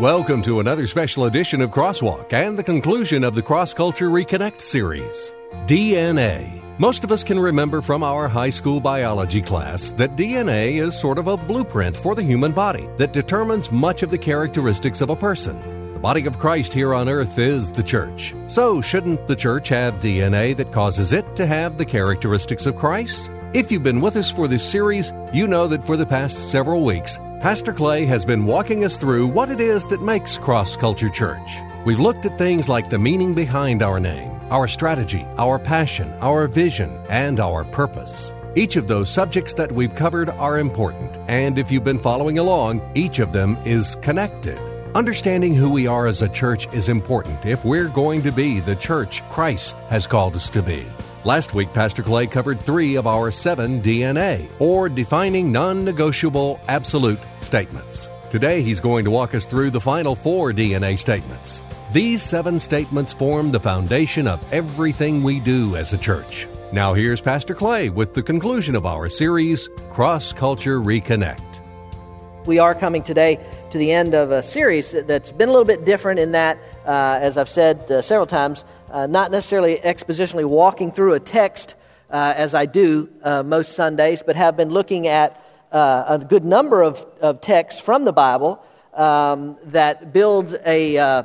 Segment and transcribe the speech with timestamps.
[0.00, 4.60] Welcome to another special edition of Crosswalk and the conclusion of the Cross Culture Reconnect
[4.60, 5.32] series.
[5.64, 6.62] DNA.
[6.78, 11.16] Most of us can remember from our high school biology class that DNA is sort
[11.16, 15.16] of a blueprint for the human body that determines much of the characteristics of a
[15.16, 15.58] person.
[15.94, 18.34] The body of Christ here on earth is the church.
[18.48, 23.30] So, shouldn't the church have DNA that causes it to have the characteristics of Christ?
[23.54, 26.84] If you've been with us for this series, you know that for the past several
[26.84, 31.10] weeks, Pastor Clay has been walking us through what it is that makes Cross Culture
[31.10, 31.60] Church.
[31.84, 36.48] We've looked at things like the meaning behind our name, our strategy, our passion, our
[36.48, 38.32] vision, and our purpose.
[38.56, 42.80] Each of those subjects that we've covered are important, and if you've been following along,
[42.94, 44.58] each of them is connected.
[44.96, 48.76] Understanding who we are as a church is important if we're going to be the
[48.76, 50.86] church Christ has called us to be.
[51.26, 57.18] Last week, Pastor Clay covered three of our seven DNA, or defining non negotiable absolute
[57.40, 58.12] statements.
[58.30, 61.64] Today, he's going to walk us through the final four DNA statements.
[61.92, 66.46] These seven statements form the foundation of everything we do as a church.
[66.72, 71.42] Now, here's Pastor Clay with the conclusion of our series, Cross Culture Reconnect.
[72.46, 75.84] We are coming today to the end of a series that's been a little bit
[75.84, 80.92] different in that, uh, as I've said uh, several times, uh, not necessarily expositionally walking
[80.92, 81.74] through a text
[82.10, 85.42] uh, as I do uh, most Sundays, but have been looking at
[85.72, 88.64] uh, a good number of, of texts from the Bible
[88.94, 91.22] um, that build a, uh,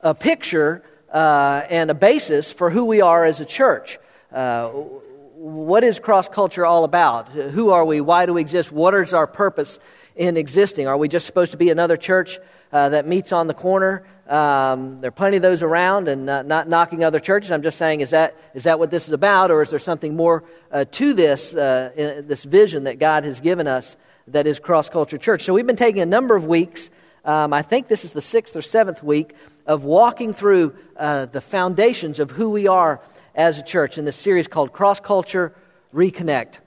[0.00, 3.98] a picture uh, and a basis for who we are as a church.
[4.30, 7.28] what is cross culture all about?
[7.28, 8.00] Who are we?
[8.00, 8.72] Why do we exist?
[8.72, 9.78] What is our purpose
[10.16, 10.88] in existing?
[10.88, 12.40] Are we just supposed to be another church
[12.72, 14.04] that meets on the corner?
[14.28, 17.50] Um, there are plenty of those around, and not, not, knocking other churches.
[17.50, 20.14] I'm just saying, is that, is that what this is about, or is there something
[20.14, 24.90] more uh, to this, uh, this vision that God has given us that is cross
[24.90, 25.44] culture church?
[25.44, 26.90] So we've been taking a number of weeks.
[27.24, 29.34] Um, I think this is the sixth or seventh week
[29.66, 33.00] of walking through uh, the foundations of who we are
[33.34, 35.54] as a church in this series called Cross Culture
[35.94, 36.58] Reconnect.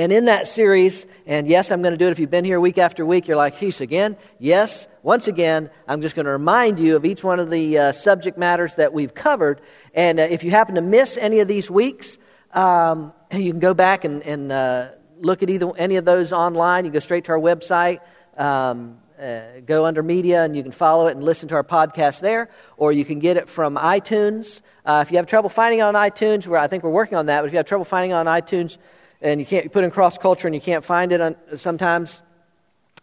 [0.00, 2.58] And in that series, and yes, I'm going to do it if you've been here
[2.58, 4.16] week after week, you're like, geez, again?
[4.38, 7.92] Yes, once again, I'm just going to remind you of each one of the uh,
[7.92, 9.60] subject matters that we've covered.
[9.92, 12.16] And uh, if you happen to miss any of these weeks,
[12.54, 14.88] um, you can go back and, and uh,
[15.20, 16.86] look at either any of those online.
[16.86, 18.00] You go straight to our website.
[18.38, 22.20] Um, uh, go under media and you can follow it and listen to our podcast
[22.20, 24.62] there, or you can get it from iTunes.
[24.86, 27.26] Uh, if you have trouble finding it on iTunes, where I think we're working on
[27.26, 28.78] that, but if you have trouble finding it on iTunes,
[29.22, 32.22] and you can't you put in cross culture and you can't find it on, sometimes,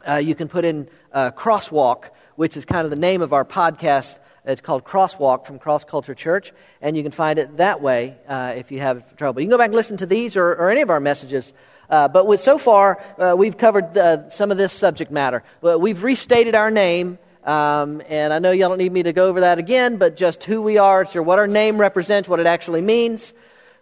[0.08, 2.06] uh, you can put in uh, crosswalk,
[2.36, 4.18] which is kind of the name of our podcast.
[4.46, 8.54] It's called Crosswalk from Cross Culture Church, and you can find it that way uh,
[8.56, 9.42] if you have trouble.
[9.42, 11.52] You can go back and listen to these or, or any of our messages.
[11.90, 15.44] Uh, but with, so far, uh, we've covered uh, some of this subject matter.
[15.62, 17.20] we've restated our name.
[17.44, 20.44] Um, and I know y'all don't need me to go over that again, but just
[20.44, 23.34] who we are, so what our name represents, what it actually means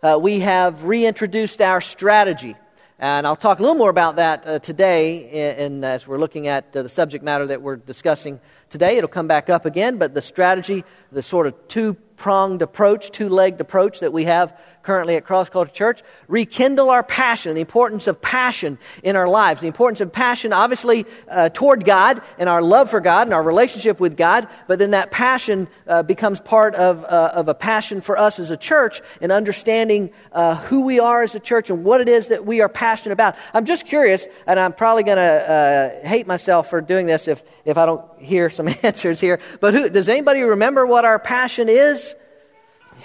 [0.06, 2.56] uh, we have reintroduced our strategy.
[3.00, 6.48] And I'll talk a little more about that uh, today in, in, as we're looking
[6.48, 8.40] at uh, the subject matter that we're discussing
[8.76, 8.98] today.
[8.98, 13.30] It'll come back up again, but the strategy, the sort of two pronged approach, two
[13.30, 18.08] legged approach that we have currently at Cross Culture Church, rekindle our passion, the importance
[18.08, 22.62] of passion in our lives, the importance of passion, obviously, uh, toward God and our
[22.62, 26.76] love for God and our relationship with God, but then that passion uh, becomes part
[26.76, 31.00] of, uh, of a passion for us as a church and understanding uh, who we
[31.00, 33.36] are as a church and what it is that we are passionate about.
[33.56, 37.44] I'm just curious, and I'm probably going to uh, hate myself for doing this if,
[37.66, 41.70] if I don't hear some answers here, but who, does anybody remember what our passion
[41.70, 42.16] is?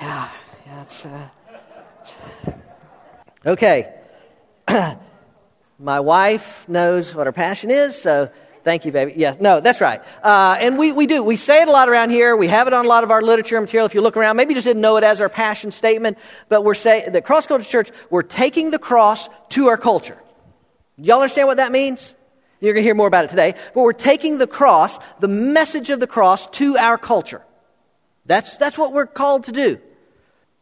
[0.00, 0.28] Yeah,
[0.66, 1.04] yeah, it's.
[1.04, 1.28] Uh,
[3.46, 3.94] Okay.
[5.78, 8.30] My wife knows what her passion is, so
[8.64, 9.14] thank you, baby.
[9.16, 10.02] Yes, no, that's right.
[10.22, 11.22] Uh, and we, we do.
[11.22, 12.36] We say it a lot around here.
[12.36, 13.86] We have it on a lot of our literature material.
[13.86, 16.18] If you look around, maybe you just didn't know it as our passion statement,
[16.50, 20.18] but we're saying that Cross Culture Church, we're taking the cross to our culture.
[20.98, 22.14] Y'all understand what that means?
[22.60, 23.54] You're going to hear more about it today.
[23.74, 27.42] But we're taking the cross, the message of the cross, to our culture.
[28.26, 29.80] That's, that's what we're called to do.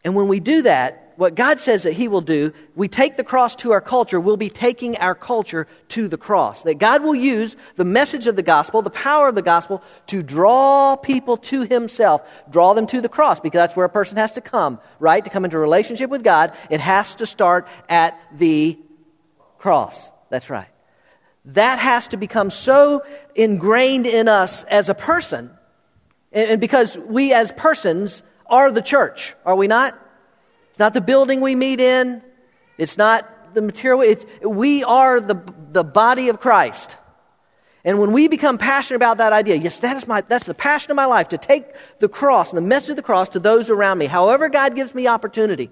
[0.04, 3.24] And when we do that, what God says that He will do, we take the
[3.24, 6.62] cross to our culture, we'll be taking our culture to the cross.
[6.62, 10.22] That God will use the message of the gospel, the power of the gospel, to
[10.22, 14.30] draw people to Himself, draw them to the cross, because that's where a person has
[14.32, 15.24] to come, right?
[15.24, 18.78] To come into relationship with God, it has to start at the
[19.58, 20.12] cross.
[20.30, 20.68] That's right.
[21.48, 23.02] That has to become so
[23.34, 25.50] ingrained in us as a person,
[26.32, 29.98] and because we as persons are the church, are we not?
[30.70, 32.22] It's not the building we meet in.
[32.76, 34.02] It's not the material.
[34.02, 36.96] It's, we are the, the body of Christ.
[37.84, 40.90] And when we become passionate about that idea, yes, that is my, that's the passion
[40.90, 41.64] of my life to take
[41.98, 44.94] the cross and the message of the cross to those around me, however God gives
[44.94, 45.70] me opportunity.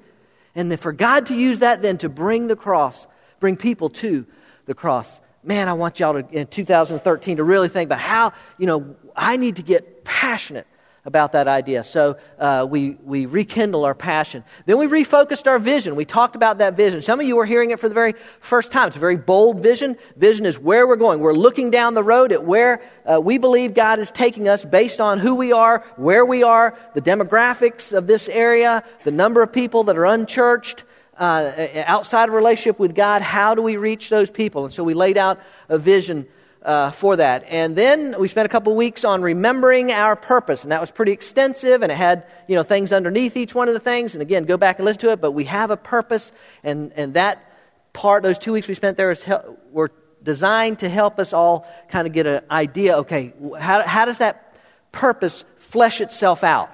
[0.55, 3.07] And for God to use that then to bring the cross,
[3.41, 4.27] bring people to
[4.65, 5.21] the cross.
[5.47, 9.37] Man, I want y'all to, in 2013 to really think about how, you know, I
[9.37, 10.67] need to get passionate
[11.05, 11.85] about that idea.
[11.85, 14.43] So uh, we, we rekindle our passion.
[14.67, 15.95] Then we refocused our vision.
[15.95, 17.01] We talked about that vision.
[17.01, 18.89] Some of you are hearing it for the very first time.
[18.89, 19.97] It's a very bold vision.
[20.17, 21.21] Vision is where we're going.
[21.21, 25.01] We're looking down the road at where uh, we believe God is taking us based
[25.01, 29.53] on who we are, where we are, the demographics of this area, the number of
[29.53, 30.83] people that are unchurched.
[31.19, 34.65] Uh, outside of relationship with God, how do we reach those people?
[34.65, 36.27] And so we laid out a vision
[36.67, 37.45] uh, for that.
[37.49, 41.13] And then we spent a couple weeks on remembering our purpose, and that was pretty
[41.13, 44.15] extensive, and it had you know things underneath each one of the things.
[44.15, 45.21] And again, go back and listen to it.
[45.21, 46.33] But we have a purpose,
[46.65, 47.53] and and that
[47.93, 49.25] part, those two weeks we spent there, is
[49.71, 49.93] were
[50.23, 52.97] designed to help us all kind of get an idea.
[52.99, 54.61] Okay, how how does that
[54.91, 56.71] purpose flesh itself out?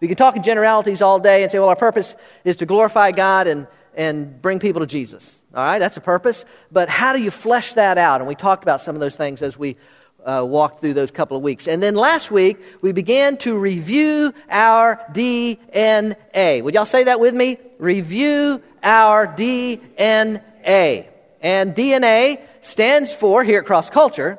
[0.00, 3.12] We can talk in generalities all day and say, well, our purpose is to glorify
[3.12, 3.66] God and
[3.96, 5.34] and bring people to Jesus.
[5.54, 6.44] All right, that's a purpose.
[6.70, 8.20] But how do you flesh that out?
[8.20, 9.76] And we talked about some of those things as we
[10.24, 11.66] uh, walked through those couple of weeks.
[11.66, 16.62] And then last week, we began to review our DNA.
[16.62, 17.58] Would y'all say that with me?
[17.78, 21.06] Review our DNA.
[21.40, 24.38] And DNA stands for, here at Cross Culture,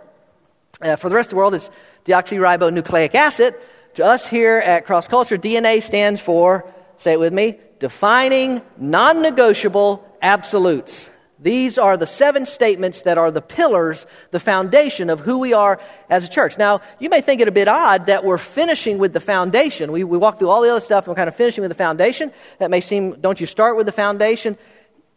[0.82, 1.72] uh, for the rest of the world, it's
[2.06, 3.56] deoxyribonucleic acid.
[3.96, 9.22] To us here at Cross Culture, DNA stands for, say it with me, defining non
[9.22, 11.10] negotiable absolutes.
[11.40, 15.80] These are the seven statements that are the pillars, the foundation of who we are
[16.10, 16.58] as a church.
[16.58, 19.92] Now, you may think it a bit odd that we're finishing with the foundation.
[19.92, 21.76] We, we walk through all the other stuff and we're kind of finishing with the
[21.76, 22.32] foundation.
[22.58, 24.58] That may seem, don't you start with the foundation?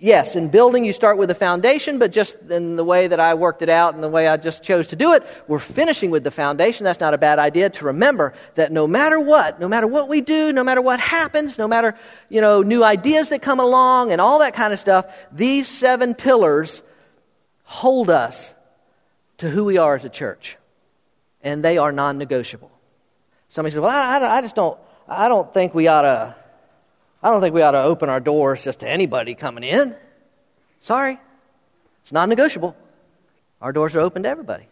[0.01, 3.35] Yes, in building you start with the foundation, but just in the way that I
[3.35, 6.25] worked it out and the way I just chose to do it, we're finishing with
[6.25, 6.85] the foundation.
[6.85, 10.23] That's not a bad idea to remember that no matter what, no matter what we
[10.23, 11.95] do, no matter what happens, no matter,
[12.29, 16.15] you know, new ideas that come along and all that kind of stuff, these seven
[16.15, 16.83] pillars
[17.63, 18.55] hold us
[19.39, 20.57] to who we are as a church.
[21.43, 22.71] And they are non negotiable.
[23.51, 26.37] Somebody says, well, I, I, I just don't, I don't think we ought to
[27.23, 29.95] I don't think we ought to open our doors just to anybody coming in.
[30.81, 31.19] Sorry.
[32.01, 32.75] It's non negotiable.
[33.61, 34.67] Our doors are open to everybody.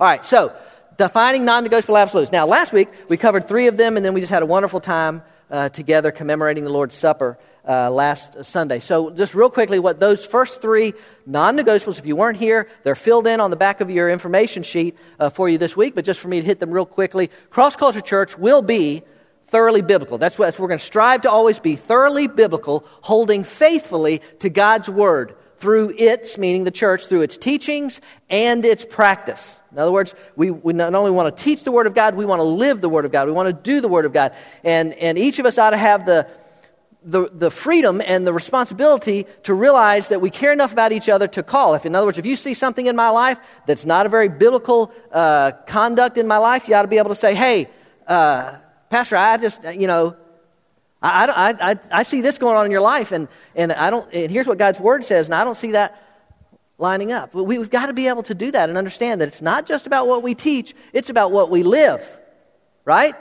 [0.00, 0.54] All right, so
[0.96, 2.32] defining non negotiable absolutes.
[2.32, 4.80] Now, last week we covered three of them, and then we just had a wonderful
[4.80, 7.38] time uh, together commemorating the Lord's Supper
[7.68, 8.80] uh, last Sunday.
[8.80, 10.94] So, just real quickly, what those first three
[11.26, 14.62] non negotiables, if you weren't here, they're filled in on the back of your information
[14.62, 17.30] sheet uh, for you this week, but just for me to hit them real quickly.
[17.50, 19.02] Cross Culture Church will be
[19.48, 20.18] thoroughly biblical.
[20.18, 24.88] That's what, we're going to strive to always be thoroughly biblical, holding faithfully to God's
[24.88, 29.56] Word through its, meaning the church, through its teachings and its practice.
[29.72, 32.24] In other words, we, we not only want to teach the Word of God, we
[32.24, 33.26] want to live the Word of God.
[33.26, 34.34] We want to do the Word of God.
[34.62, 36.28] And, and each of us ought to have the,
[37.02, 41.26] the, the freedom and the responsibility to realize that we care enough about each other
[41.28, 41.74] to call.
[41.74, 44.28] If, in other words, if you see something in my life that's not a very
[44.28, 47.68] biblical uh, conduct in my life, you ought to be able to say, hey,
[48.06, 48.58] uh,
[48.94, 50.14] Pastor, I just, uh, you know,
[51.02, 53.26] I, I, I, I see this going on in your life, and,
[53.56, 56.00] and, I don't, and here's what God's Word says, and I don't see that
[56.78, 57.34] lining up.
[57.34, 60.06] We've got to be able to do that and understand that it's not just about
[60.06, 62.08] what we teach, it's about what we live,
[62.84, 63.16] right?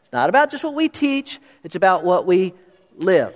[0.00, 2.54] It's not about just what we teach, it's about what we
[2.96, 3.34] live.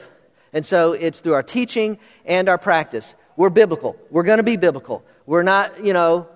[0.55, 3.15] And so it's through our teaching and our practice.
[3.37, 3.99] We're biblical.
[4.09, 5.05] We're going to be biblical.
[5.27, 6.27] We're not, you know,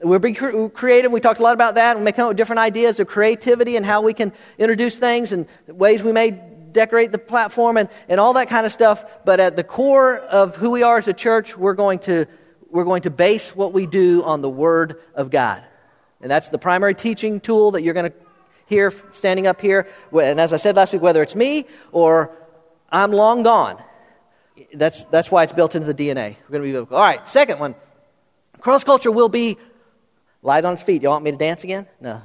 [0.00, 1.10] we're being creative.
[1.10, 1.96] We talked a lot about that.
[1.96, 5.32] We may come up with different ideas of creativity and how we can introduce things
[5.32, 9.04] and ways we may decorate the platform and, and all that kind of stuff.
[9.24, 12.26] But at the core of who we are as a church, we're going to,
[12.70, 15.64] we're going to base what we do on the Word of God.
[16.20, 18.16] And that's the primary teaching tool that you're going to
[18.66, 19.88] hear standing up here.
[20.12, 22.30] And as I said last week, whether it's me or
[22.90, 23.82] I'm long gone,
[24.74, 26.36] that's, that's why it's built into the DNA.
[26.48, 26.94] We're going to be.
[26.94, 27.74] All right, second one.
[28.60, 29.56] Cross culture will be
[30.48, 31.02] Light on its feet.
[31.02, 31.86] You want me to dance again?
[32.00, 32.22] No.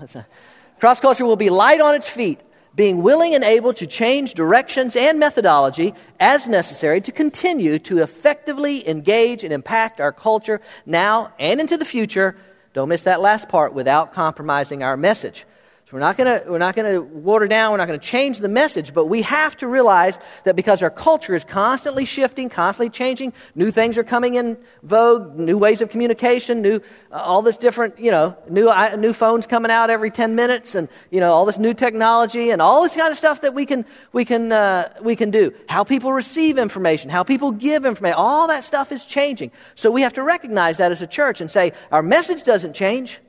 [0.80, 2.39] Cross culture will be light on its feet,
[2.74, 8.88] being willing and able to change directions and methodology as necessary to continue to effectively
[8.88, 12.38] engage and impact our culture now and into the future.
[12.72, 15.46] Don't miss that last part without compromising our message.
[15.86, 18.06] So we're not going to we're not going to water down, we're not going to
[18.06, 22.48] change the message, but we have to realize that because our culture is constantly shifting,
[22.48, 26.80] constantly changing, new things are coming in vogue, new ways of communication, new
[27.12, 30.74] uh, all this different, you know, new uh, new phones coming out every 10 minutes
[30.74, 33.66] and, you know, all this new technology and all this kind of stuff that we
[33.66, 35.54] can we can uh, we can do.
[35.68, 39.52] How people receive information, how people give information, all that stuff is changing.
[39.75, 43.20] So we have to recognize that as a church and say our message doesn't change,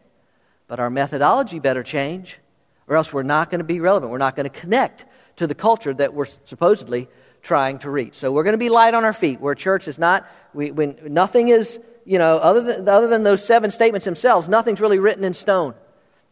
[0.69, 2.39] but our methodology better change
[2.88, 4.12] or else we're not going to be relevant.
[4.12, 7.09] We're not going to connect to the culture that we're supposedly
[7.43, 8.14] trying to reach.
[8.14, 9.41] So we're going to be light on our feet.
[9.41, 13.45] Where church is not, we, when nothing is, you know, other than, other than those
[13.45, 15.75] seven statements themselves, nothing's really written in stone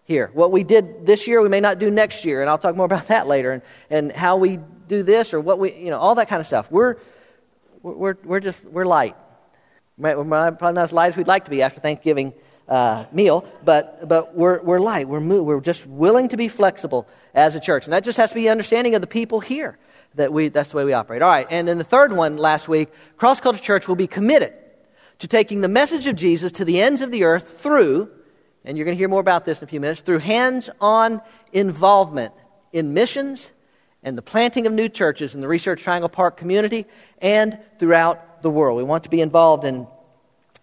[0.05, 0.31] here.
[0.33, 2.87] What we did this year, we may not do next year, and I'll talk more
[2.93, 6.17] about that later, and, and how we do this or what we, you know, all
[6.17, 6.71] that kind of stuff.
[6.71, 6.97] We're,
[7.83, 9.17] we're, we're just, we're light.
[9.99, 12.33] We're probably not as light as we'd like to be after Thanksgiving
[12.69, 15.09] uh, meal, but, but we're, we're light.
[15.09, 17.85] We're, we're just willing to be flexible as a church.
[17.85, 19.79] And that just has to be understanding of the people here
[20.15, 21.23] that we, that's the way we operate.
[21.23, 24.53] All right, and then the third one last week Cross Culture Church will be committed
[25.19, 28.11] to taking the message of Jesus to the ends of the earth through,
[28.65, 31.23] and you're going to hear more about this in a few minutes, through hands on
[31.53, 32.33] involvement
[32.73, 33.53] in missions
[34.03, 36.87] and the planting of new churches in the Research Triangle Park community
[37.21, 38.77] and throughout the world.
[38.77, 39.87] We want to be involved in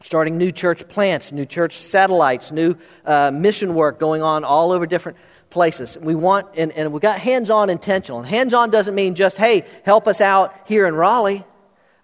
[0.01, 2.75] starting new church plants, new church satellites, new
[3.06, 5.18] uh, mission work going on all over different
[5.50, 5.98] places.
[5.98, 8.20] We want, and, and we got hands on intentional.
[8.20, 11.44] And hands on doesn't mean just, hey, help us out here in Raleigh.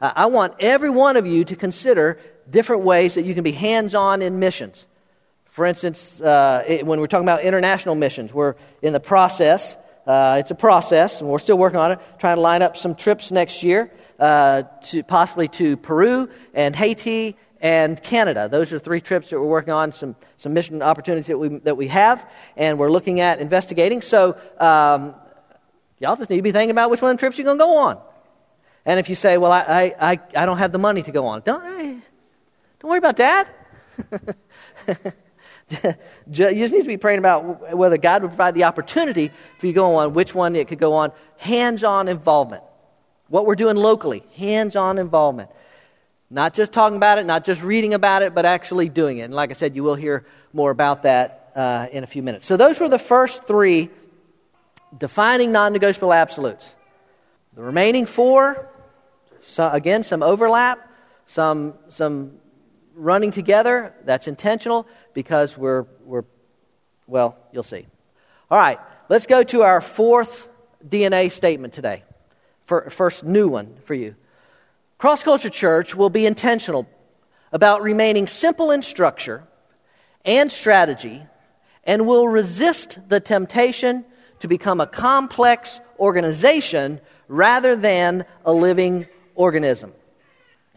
[0.02, 3.54] Uh, I want every one of you to consider different ways that you can be
[3.54, 4.86] hands on in missions.
[5.46, 9.78] For instance, uh, it, when we're talking about international missions, we're in the process.
[10.06, 12.94] Uh, it's a process, and we're still working on it, trying to line up some
[12.94, 13.90] trips next year.
[14.18, 18.48] Uh, to possibly to Peru and Haiti and Canada.
[18.48, 21.76] Those are three trips that we're working on, some, some mission opportunities that we, that
[21.76, 22.24] we have,
[22.56, 24.04] and we're looking at investigating.
[24.04, 25.16] So, um,
[25.98, 27.64] y'all just need to be thinking about which one of the trips you're going to
[27.64, 28.00] go on.
[28.86, 31.42] And if you say, well, I, I, I don't have the money to go on,
[31.42, 32.04] don't, don't
[32.84, 33.48] worry about that.
[35.72, 35.96] you
[36.28, 39.76] just need to be praying about whether God would provide the opportunity for you to
[39.76, 41.12] go on, which one it could go on.
[41.38, 42.62] Hands on involvement.
[43.28, 45.50] What we're doing locally, hands on involvement.
[46.30, 49.24] Not just talking about it, not just reading about it, but actually doing it.
[49.24, 52.46] And like I said, you will hear more about that uh, in a few minutes.
[52.46, 53.90] So, those were the first three
[54.98, 56.76] defining non negotiable absolutes.
[57.54, 58.70] The remaining four,
[59.46, 60.92] so again, some overlap,
[61.26, 62.34] some, some
[62.96, 63.94] running together.
[64.04, 66.26] That's intentional because we're, we're,
[67.08, 67.86] well, you'll see.
[68.50, 68.80] All right,
[69.10, 70.48] let's go to our fourth
[70.88, 72.04] DNA statement today.
[72.66, 74.16] First new one for you.
[74.98, 76.88] Cross Culture Church will be intentional
[77.52, 79.44] about remaining simple in structure
[80.24, 81.22] and strategy
[81.84, 84.06] and will resist the temptation
[84.40, 89.92] to become a complex organization rather than a living organism.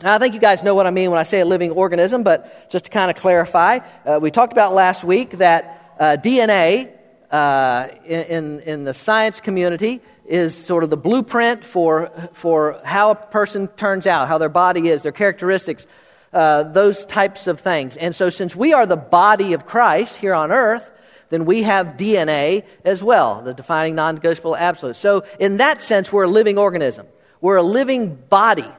[0.03, 2.25] Now, I think you guys know what I mean when I say a living organism,
[2.25, 6.91] but just to kind of clarify, uh, we talked about last week that uh, DNA
[7.31, 13.15] uh, in, in the science community is sort of the blueprint for, for how a
[13.15, 15.87] person turns out, how their body is, their characteristics,
[16.33, 17.97] uh, those types of things.
[17.97, 20.89] And so, since we are the body of Christ here on earth,
[21.31, 24.97] then we have DNA as well, the defining non negotiable absolute.
[24.97, 27.07] So, in that sense, we're a living organism.
[27.41, 28.71] We're a living body,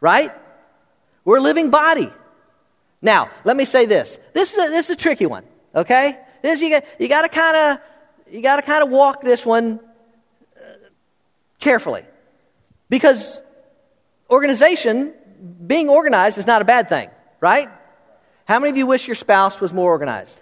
[0.00, 0.30] right?
[1.24, 2.12] We're a living body.
[3.00, 4.18] Now, let me say this.
[4.34, 5.44] This is a, this is a tricky one,
[5.74, 6.18] okay?
[6.42, 9.46] This you got you got to kind of you got to kind of walk this
[9.46, 9.80] one
[11.58, 12.04] carefully.
[12.88, 13.40] Because
[14.30, 15.12] organization,
[15.66, 17.10] being organized is not a bad thing,
[17.40, 17.68] right?
[18.46, 20.40] How many of you wish your spouse was more organized?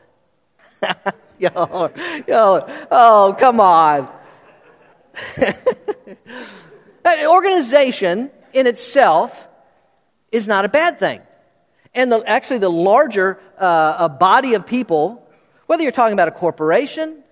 [1.39, 1.91] yo,
[2.29, 4.09] yo, oh, come on.
[7.27, 9.49] organization in itself
[10.33, 11.21] is not a bad thing.
[11.95, 15.27] And the, actually, the larger uh, a body of people,
[15.67, 17.23] whether you're talking about a corporation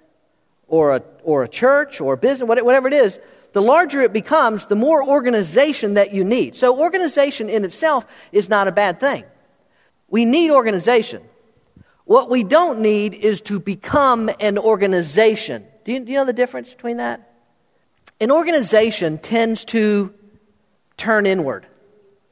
[0.67, 3.19] or a, or a church or a business, whatever it is,
[3.55, 6.57] the larger it becomes, the more organization that you need.
[6.57, 9.25] So, organization in itself is not a bad thing.
[10.09, 11.23] We need organization.
[12.05, 15.65] What we don't need is to become an organization.
[15.85, 17.33] Do you, do you know the difference between that?
[18.21, 20.13] An organization tends to
[20.97, 21.67] turn inward.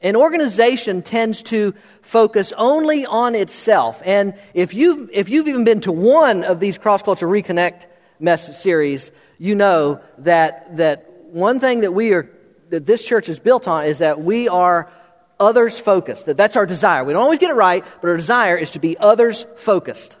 [0.01, 4.01] An organization tends to focus only on itself.
[4.03, 7.85] And if you've, if you've even been to one of these cross culture reconnect
[8.19, 12.29] mess series, you know that, that one thing that we are,
[12.69, 14.91] that this church is built on is that we are
[15.39, 16.27] others focused.
[16.27, 17.03] That that's our desire.
[17.03, 20.15] We don't always get it right, but our desire is to be others focused.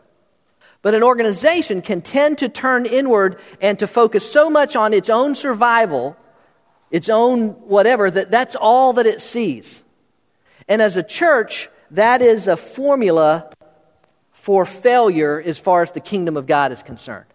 [0.81, 5.09] But an organization can tend to turn inward and to focus so much on its
[5.09, 6.17] own survival,
[6.89, 9.83] its own whatever, that that's all that it sees.
[10.67, 13.51] And as a church, that is a formula
[14.31, 17.27] for failure as far as the kingdom of God is concerned.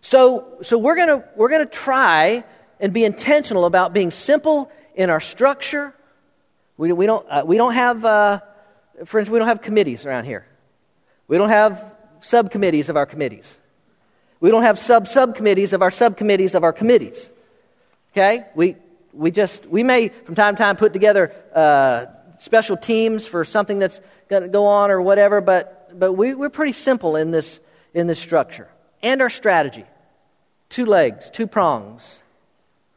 [0.00, 2.42] So, so we're going to we're going to try
[2.80, 5.94] and be intentional about being simple in our structure.
[6.76, 8.40] We, we, don't, uh, we don't have, uh,
[9.04, 10.46] for instance, we don't have committees around here.
[11.28, 13.56] We don't have subcommittees of our committees.
[14.40, 17.30] We don't have sub subcommittees of our subcommittees of our committees.
[18.12, 18.46] Okay?
[18.54, 18.76] We,
[19.12, 22.06] we just, we may from time to time put together uh,
[22.38, 26.48] special teams for something that's going to go on or whatever, but, but we, we're
[26.48, 27.60] pretty simple in this,
[27.92, 28.68] in this structure.
[29.02, 29.84] And our strategy
[30.70, 32.20] two legs, two prongs.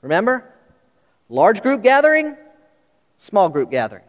[0.04, 0.48] Remember?
[1.30, 2.38] Large group gathering,
[3.18, 4.04] small group gathering.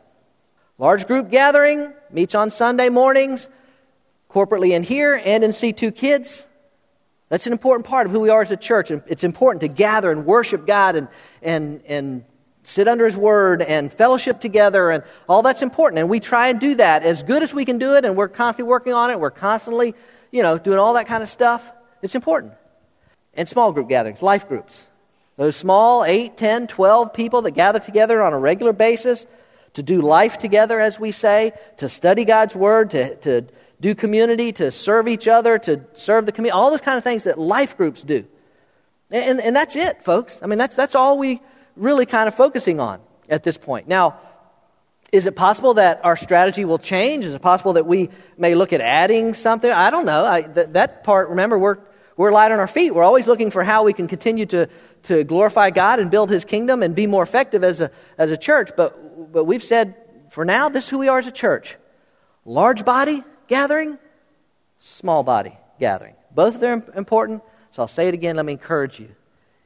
[0.77, 3.49] Large group gathering meets on Sunday mornings,
[4.29, 6.45] corporately in here and in C2 Kids.
[7.29, 8.91] That's an important part of who we are as a church.
[8.91, 11.09] It's important to gather and worship God and,
[11.43, 12.25] and, and
[12.65, 16.01] sit under His Word and fellowship together, and all that's important.
[16.01, 18.29] And we try and do that as good as we can do it, and we're
[18.29, 19.21] constantly working on it.
[19.21, 19.95] We're constantly,
[20.33, 21.73] you know, doing all that kind of stuff.
[22.03, 22.53] It's important.
[23.35, 24.85] And small group gatherings, life groups.
[25.37, 29.27] Those small 8, 10, 12 people that gather together on a regular basis
[29.75, 33.47] to do life together, as we say, to study God's Word, to, to
[33.81, 37.25] do community, to serve each other, to serve the community, all those kind of things
[37.25, 38.25] that life groups do.
[39.11, 40.41] And, and that's it, folks.
[40.43, 41.43] I mean, that's, that's all we
[41.77, 43.89] really kind of focusing on at this point.
[43.89, 44.19] Now,
[45.13, 47.25] is it possible that our strategy will change?
[47.25, 49.71] Is it possible that we may look at adding something?
[49.71, 50.25] I don't know.
[50.25, 51.79] I, th- that part, remember, we're,
[52.17, 52.95] we're light on our feet.
[52.95, 54.69] We're always looking for how we can continue to,
[55.05, 58.37] to glorify God and build His kingdom and be more effective as a, as a
[58.37, 58.71] church.
[58.77, 59.95] But, but we've said,
[60.31, 61.77] for now, this is who we are as a church
[62.45, 63.99] large body, gathering,
[64.81, 66.15] small body gathering.
[66.35, 67.43] Both of them are important,
[67.73, 68.37] so I'll say it again.
[68.37, 69.09] Let me encourage you.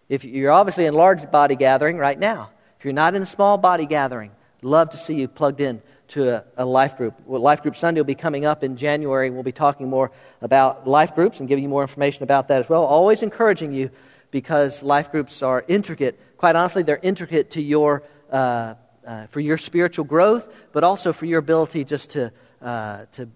[0.09, 3.59] If you're obviously in large body gathering right now, if you're not in a small
[3.59, 4.31] body gathering,
[4.63, 7.15] love to see you plugged in to a, a, life group.
[7.27, 9.31] Well, life Group Sunday will be coming up in January.
[9.31, 12.69] We'll be talking more about life groups and giving you more information about that as
[12.69, 12.85] well.
[12.85, 13.91] Always encouraging you
[14.31, 16.21] because life groups are intricate.
[16.37, 18.75] Quite honestly, they're intricate to your, uh,
[19.07, 23.29] uh, for your spiritual growth, but also for your ability just to, uh, to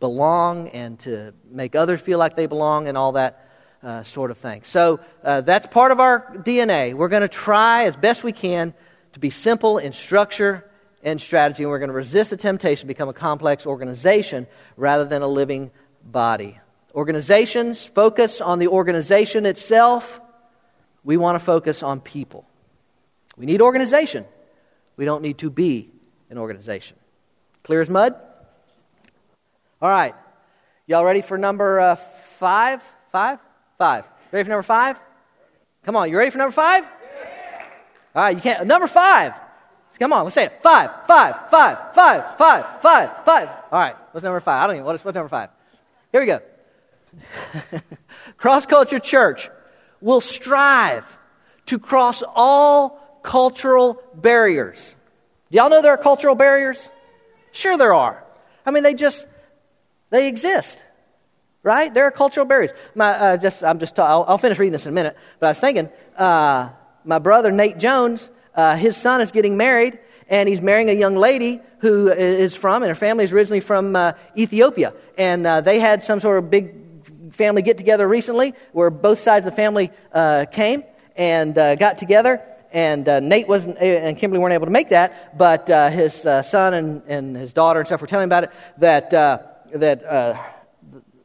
[0.00, 3.46] belong and to make others feel like they belong and all that
[3.82, 4.62] uh, sort of thing.
[4.64, 6.94] So uh, that's part of our DNA.
[6.94, 8.74] We're going to try as best we can
[9.12, 10.66] to be simple in structure
[11.02, 15.04] and strategy, and we're going to resist the temptation to become a complex organization rather
[15.04, 15.70] than a living
[16.02, 16.58] body.
[16.94, 20.20] Organizations focus on the organization itself.
[21.04, 22.46] We want to focus on people.
[23.36, 24.26] We need organization.
[24.96, 25.90] We don't need to be
[26.28, 26.96] an organization.
[27.64, 28.14] Clear as mud?
[29.80, 30.14] All right.
[30.86, 32.82] Y'all ready for number uh, five?
[33.12, 33.38] Five?
[33.78, 34.04] Five.
[34.32, 34.98] Ready for number five?
[35.84, 36.84] Come on, you ready for number five?
[36.84, 37.64] Yeah.
[38.14, 38.66] All right, you can't.
[38.66, 39.34] Number five.
[39.98, 40.62] Come on, let's say it.
[40.62, 43.48] Five, five, five, five, five, five, five.
[43.70, 44.62] All right, what's number five?
[44.62, 45.50] I don't even, what's, what's number five?
[46.12, 46.40] Here we go.
[48.36, 49.50] Cross Culture Church
[50.00, 51.16] will strive
[51.66, 54.94] to cross all cultural barriers.
[55.50, 56.88] Y'all know there are cultural barriers?
[57.52, 58.24] Sure, there are.
[58.64, 59.26] I mean, they just,
[60.10, 60.84] they exist,
[61.62, 61.92] right?
[61.92, 62.70] There are cultural barriers.
[62.94, 65.16] My, uh, just, I'm just, I'll, I'll, finish reading this in a minute.
[65.38, 66.70] But I was thinking, uh,
[67.04, 71.16] my brother Nate Jones, uh, his son is getting married, and he's marrying a young
[71.16, 74.94] lady who is from, and her family is originally from uh, Ethiopia.
[75.18, 76.89] And uh, they had some sort of big
[77.30, 80.84] family get together recently where both sides of the family uh, came
[81.16, 85.68] and got together and uh, Nate wasn't, and Kimberly weren't able to make that, but
[85.68, 89.10] uh, his uh, son and, and his daughter and stuff were telling about it that
[89.10, 90.36] that uh,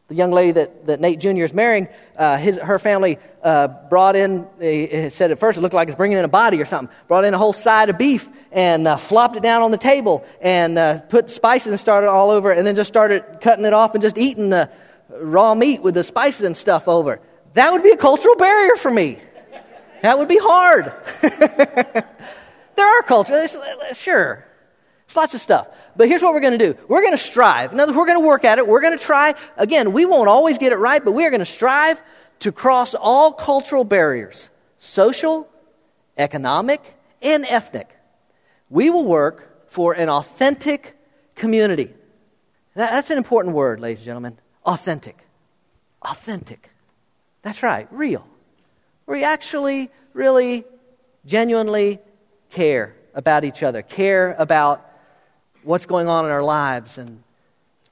[0.08, 1.44] the young lady that, that Nate Jr.
[1.44, 4.48] is marrying, uh, his, her family uh, brought in,
[5.10, 7.34] said at first it looked like it's bringing in a body or something, brought in
[7.34, 11.00] a whole side of beef and uh, flopped it down on the table and uh,
[11.00, 14.18] put spices and started all over and then just started cutting it off and just
[14.18, 14.70] eating the
[15.22, 17.20] raw meat with the spices and stuff over.
[17.54, 19.20] That would be a cultural barrier for me.
[20.02, 20.94] That would be hard.
[21.22, 23.56] there are cultures,
[23.94, 24.46] sure.
[25.08, 25.68] It's lots of stuff.
[25.96, 27.72] But here's what we're going to do we're going to strive.
[27.72, 28.68] In other words, we're going to work at it.
[28.68, 29.36] We're going to try.
[29.58, 32.02] Again, we won't always get it right, but we are going to strive
[32.40, 35.50] to cross all cultural barriers social,
[36.18, 36.82] economic,
[37.22, 37.90] and ethnic.
[38.70, 40.98] We will work for an authentic
[41.36, 41.94] community.
[42.76, 44.38] That's an important word, ladies and gentlemen.
[44.66, 45.18] Authentic.
[46.02, 46.72] Authentic.
[47.42, 48.28] That's right, real.
[49.06, 50.66] We actually, really,
[51.26, 52.00] genuinely
[52.50, 54.86] care about each other, care about
[55.64, 56.98] what's going on in our lives.
[56.98, 57.24] And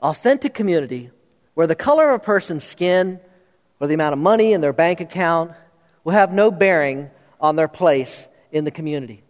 [0.01, 1.11] authentic community
[1.53, 3.19] where the color of a person's skin
[3.79, 5.51] or the amount of money in their bank account
[6.03, 7.09] will have no bearing
[7.39, 9.23] on their place in the community.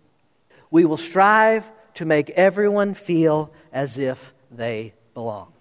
[0.71, 5.53] We will strive to make everyone feel as if they belong.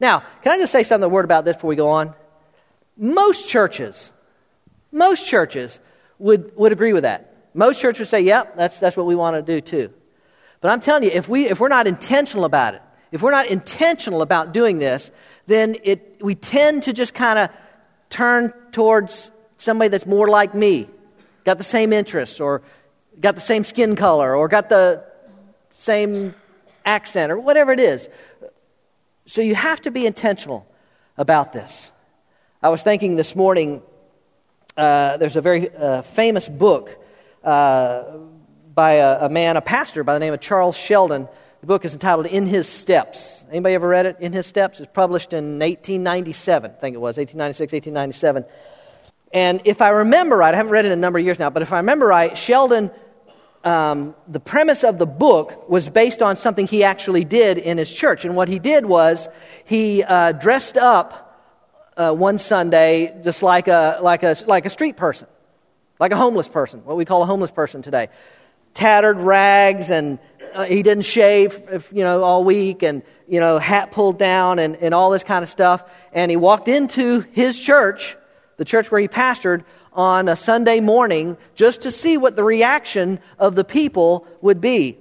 [0.00, 2.14] Now, can I just say something, a word about this before we go on?
[2.96, 4.10] Most churches,
[4.90, 5.78] most churches
[6.18, 7.34] would, would agree with that.
[7.54, 9.92] Most churches would say, yep, that's, that's what we want to do too.
[10.60, 12.82] But I'm telling you, if, we, if we're not intentional about it,
[13.12, 15.10] if we're not intentional about doing this,
[15.46, 17.50] then it, we tend to just kind of
[18.08, 20.88] turn towards somebody that's more like me,
[21.44, 22.62] got the same interests, or
[23.20, 25.04] got the same skin color, or got the
[25.70, 26.34] same
[26.84, 28.08] accent, or whatever it is.
[29.30, 30.66] So you have to be intentional
[31.16, 31.92] about this.
[32.60, 33.80] I was thinking this morning,
[34.76, 36.98] uh, there's a very uh, famous book
[37.44, 38.16] uh,
[38.74, 41.28] by a, a, man, a pastor by the name of Charles Sheldon.
[41.60, 43.44] The book is entitled In His Steps.
[43.52, 44.16] Anybody ever read it?
[44.18, 44.80] In His Steps?
[44.80, 48.44] It's published in 1897, I think it was, 1896, 1897.
[49.32, 51.50] And if I remember right, I haven't read it in a number of years now,
[51.50, 52.90] but if I remember right, Sheldon,
[53.64, 57.92] um, the premise of the book was based on something he actually did in his
[57.92, 58.24] church.
[58.24, 59.28] And what he did was
[59.64, 61.26] he uh, dressed up
[61.96, 65.28] uh, one Sunday just like a, like, a, like a street person,
[65.98, 68.08] like a homeless person, what we call a homeless person today.
[68.72, 70.18] Tattered rags, and
[70.54, 71.60] uh, he didn't shave,
[71.92, 75.42] you know, all week, and, you know, hat pulled down, and, and all this kind
[75.42, 75.82] of stuff.
[76.12, 78.16] And he walked into his church
[78.60, 83.18] the church where he pastored, on a Sunday morning just to see what the reaction
[83.38, 84.98] of the people would be.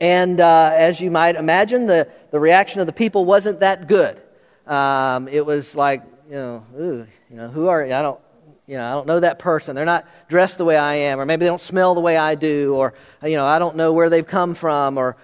[0.00, 4.20] And uh, as you might imagine, the, the reaction of the people wasn't that good.
[4.66, 7.92] Um, it was like, you know, ooh, you know, who are you?
[7.92, 8.18] I don't,
[8.66, 9.76] you know, I don't know that person.
[9.76, 12.34] They're not dressed the way I am, or maybe they don't smell the way I
[12.34, 15.16] do, or you know, I don't know where they've come from, or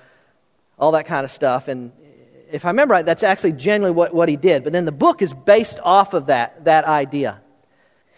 [0.79, 1.69] all that kind of stuff.
[1.69, 1.93] And
[2.51, 4.65] if I remember right, that's actually genuinely what, what he did.
[4.65, 7.41] But then the book is based off of that, that idea.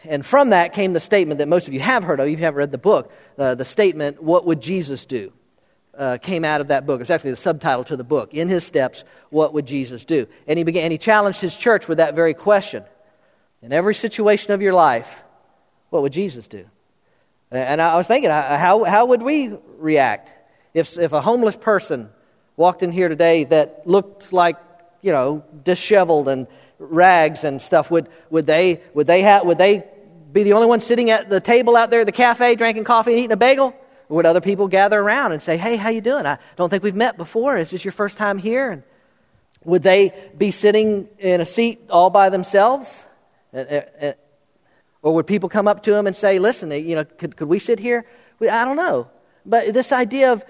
[0.04, 2.44] And from that came the statement that most of you have heard of, if you
[2.44, 5.32] haven't read the book, uh, the statement, What Would Jesus Do?
[5.96, 7.00] Uh, came out of that book.
[7.00, 8.32] It's actually the subtitle to the book.
[8.32, 10.26] In his steps, what would Jesus do?
[10.46, 12.84] And he began, and he challenged his church with that very question.
[13.60, 15.24] In every situation of your life,
[15.90, 16.64] what would Jesus do?
[17.50, 20.30] And I was thinking, how, how would we react
[20.72, 22.08] if, if a homeless person
[22.56, 24.56] walked in here today that looked like,
[25.02, 26.46] you know, disheveled and
[26.80, 29.84] rags and stuff, would, would, they, would, they have, would they
[30.32, 33.12] be the only ones sitting at the table out there at the cafe drinking coffee
[33.12, 33.74] and eating a bagel?
[34.08, 36.26] Or would other people gather around and say, hey, how you doing?
[36.26, 37.56] I don't think we've met before.
[37.56, 38.70] Is this your first time here?
[38.70, 38.82] And
[39.64, 43.04] would they be sitting in a seat all by themselves?
[43.52, 44.12] Eh, eh, eh.
[45.02, 47.58] Or would people come up to them and say, listen, you know, could, could we
[47.58, 48.04] sit here?
[48.40, 49.08] I don't know.
[49.46, 50.44] But this idea of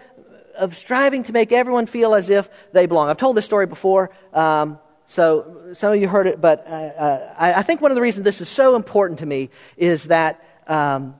[0.60, 3.08] of striving to make everyone feel as if they belong.
[3.08, 4.78] I've told this story before, um,
[5.10, 8.00] so some of you heard it, but uh, uh, I, I, think one of the
[8.00, 11.19] reasons this is so important to me is that um,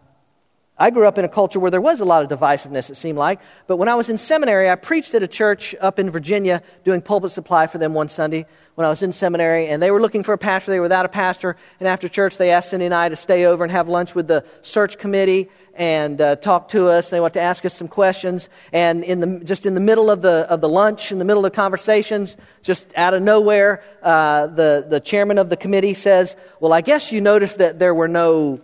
[0.81, 3.19] I grew up in a culture where there was a lot of divisiveness, it seemed
[3.19, 3.38] like.
[3.66, 7.03] But when I was in seminary, I preached at a church up in Virginia doing
[7.03, 10.23] pulpit supply for them one Sunday when I was in seminary, and they were looking
[10.23, 10.71] for a pastor.
[10.71, 13.45] They were without a pastor, and after church, they asked Cindy and I to stay
[13.45, 17.11] over and have lunch with the search committee and uh, talk to us.
[17.11, 20.23] They wanted to ask us some questions, and in the, just in the middle of
[20.23, 24.47] the, of the lunch, in the middle of the conversations, just out of nowhere, uh,
[24.47, 28.09] the, the chairman of the committee says, Well, I guess you noticed that there were
[28.09, 28.62] no,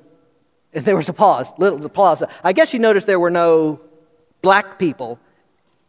[0.72, 2.22] there was a pause, little pause.
[2.42, 3.80] I guess you noticed there were no
[4.42, 5.18] black people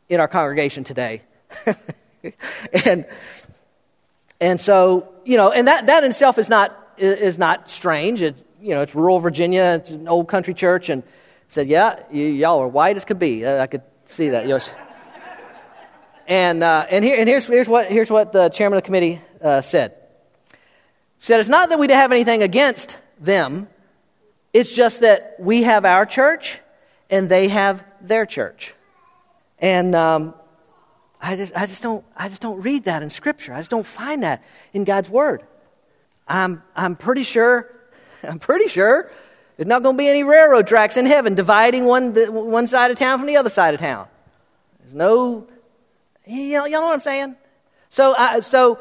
[0.10, 1.22] in our congregation today.
[2.86, 3.06] and
[4.40, 8.22] and so, you know, and that, that in itself is not, is not strange.
[8.22, 11.04] It, you know, it's rural Virginia, it's an old country church, and
[11.50, 13.48] said, yeah, you, y'all are white as could be.
[13.48, 14.48] I could see that.
[14.48, 14.72] Yes.
[16.28, 19.22] and, uh, and, here, and here's, here's, what, here's what the chairman of the committee
[19.42, 19.96] uh, said.
[20.52, 23.68] He said, it's not that we have anything against them.
[24.54, 26.60] It's just that we have our church
[27.10, 28.74] and they have their church.
[29.60, 30.34] And um,
[31.22, 33.54] I just, I just, don't, I just don't read that in Scripture.
[33.54, 35.44] I just don't find that in God's Word.
[36.28, 37.74] I'm, I'm pretty sure,
[38.24, 39.12] I'm pretty sure
[39.58, 43.00] there's not going to be any railroad tracks in heaven dividing one, one side of
[43.00, 44.08] town from the other side of town.
[44.80, 45.48] There's no,
[46.26, 47.36] you know, you know what I'm saying?
[47.90, 48.80] So, uh, so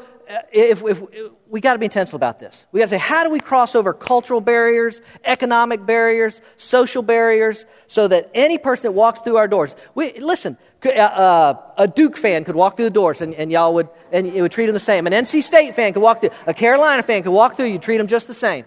[0.51, 2.65] if, if, if we got to be intentional about this.
[2.71, 7.65] We got to say, how do we cross over cultural barriers, economic barriers, social barriers,
[7.87, 12.17] so that any person that walks through our doors, we, listen, uh, uh, a Duke
[12.17, 14.73] fan could walk through the doors and, and y'all would, and it would treat him
[14.73, 15.07] the same.
[15.07, 17.97] An NC State fan could walk through, a Carolina fan could walk through, you treat
[17.97, 18.65] them just the same.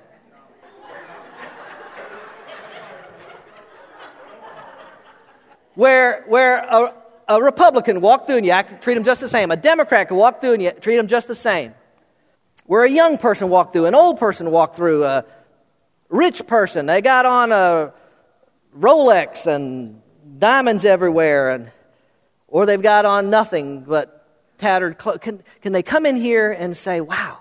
[5.75, 6.95] where, where a,
[7.31, 9.53] a Republican walk through and you act, treat him just the same.
[9.53, 11.73] A Democrat could walk through and you treat him just the same.
[12.71, 15.25] where a young person walked through, an old person walked through, a
[16.09, 16.87] rich person.
[16.87, 17.93] They got on a
[18.79, 20.01] Rolex and
[20.39, 21.73] diamonds everywhere, and,
[22.47, 24.25] or they've got on nothing but
[24.59, 25.19] tattered clothes.
[25.21, 27.39] Can, can they come in here and say, wow?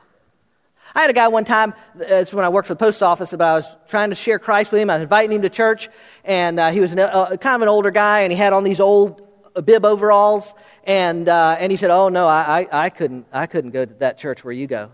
[0.95, 3.41] I had a guy one time, it's when I worked for the post office, but
[3.41, 4.89] I was trying to share Christ with him.
[4.89, 5.89] I was inviting him to church,
[6.25, 8.63] and uh, he was an, uh, kind of an older guy, and he had on
[8.63, 9.28] these old
[9.63, 13.71] bib overalls, and, uh, and he said, oh, no, I, I, I, couldn't, I couldn't
[13.71, 14.91] go to that church where you go.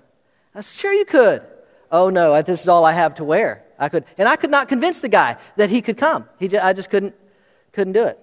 [0.53, 1.43] I said, sure you could.
[1.91, 3.63] Oh, no, this is all I have to wear.
[3.77, 6.27] I could, and I could not convince the guy that he could come.
[6.39, 7.15] He just, I just couldn't,
[7.73, 8.19] couldn't do it.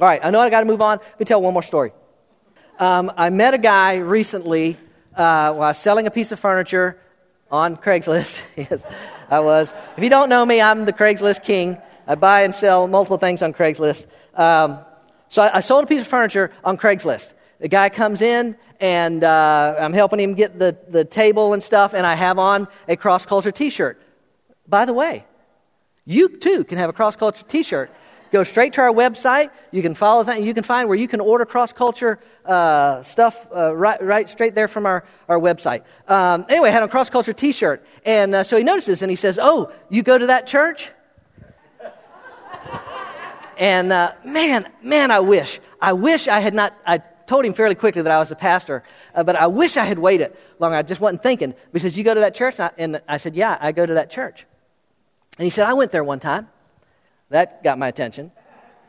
[0.00, 0.98] All right, I know I got to move on.
[0.98, 1.92] Let me tell one more story.
[2.78, 4.78] Um, I met a guy recently
[5.14, 6.98] uh, while selling a piece of furniture
[7.50, 8.40] on Craigslist.
[8.56, 8.82] yes,
[9.30, 9.72] I was.
[9.96, 11.76] If you don't know me, I'm the Craigslist king.
[12.06, 14.06] I buy and sell multiple things on Craigslist.
[14.34, 14.78] Um,
[15.32, 17.32] so I, I, sold a piece of furniture on Craigslist.
[17.58, 21.94] The guy comes in, and uh, I'm helping him get the, the table and stuff,
[21.94, 23.98] and I have on a cross culture t shirt.
[24.68, 25.24] By the way,
[26.04, 27.90] you too can have a cross culture t shirt.
[28.30, 29.48] Go straight to our website.
[29.70, 30.42] You can follow that.
[30.42, 34.54] You can find where you can order cross culture uh, stuff uh, right, right straight
[34.54, 35.84] there from our, our website.
[36.08, 37.82] Um, anyway, I had a cross culture t shirt.
[38.04, 40.90] And uh, so he notices and he says, Oh, you go to that church?
[43.62, 45.60] And uh, man, man, I wish.
[45.80, 46.76] I wish I had not.
[46.84, 48.82] I told him fairly quickly that I was a pastor,
[49.14, 50.76] uh, but I wish I had waited longer.
[50.76, 51.54] I just wasn't thinking.
[51.72, 52.56] He says, you go to that church?
[52.58, 54.46] And I, and I said, Yeah, I go to that church.
[55.38, 56.48] And he said, I went there one time.
[57.30, 58.32] That got my attention.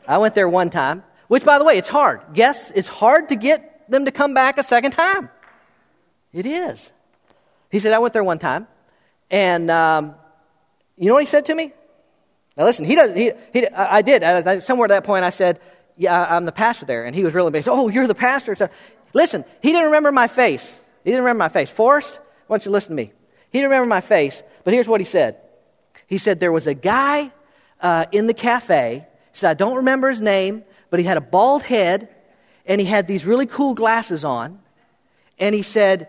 [0.08, 2.22] I went there one time, which, by the way, it's hard.
[2.34, 5.30] Yes, it's hard to get them to come back a second time.
[6.32, 6.90] It is.
[7.70, 8.66] He said, I went there one time,
[9.30, 10.16] and um,
[10.98, 11.72] you know what he said to me?
[12.56, 14.64] Now, listen, he doesn't, He, he, I, did.
[14.64, 15.60] Somewhere at that point, I said,
[15.96, 17.04] Yeah, I'm the pastor there.
[17.04, 17.68] And he was really amazed.
[17.68, 18.54] Oh, you're the pastor.
[18.54, 18.68] So,
[19.12, 20.78] listen, he didn't remember my face.
[21.02, 21.70] He didn't remember my face.
[21.70, 23.12] Forrest, why don't you listen to me?
[23.50, 25.36] He didn't remember my face, but here's what he said.
[26.06, 27.32] He said, There was a guy
[27.80, 29.06] uh, in the cafe.
[29.32, 32.08] He said, I don't remember his name, but he had a bald head
[32.66, 34.60] and he had these really cool glasses on.
[35.38, 36.08] And he said,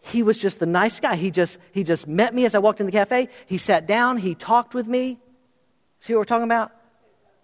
[0.00, 1.16] he was just the nice guy.
[1.16, 3.28] He just, he just met me as I walked in the cafe.
[3.46, 5.18] He sat down, he talked with me.
[6.04, 6.70] See what we're talking about?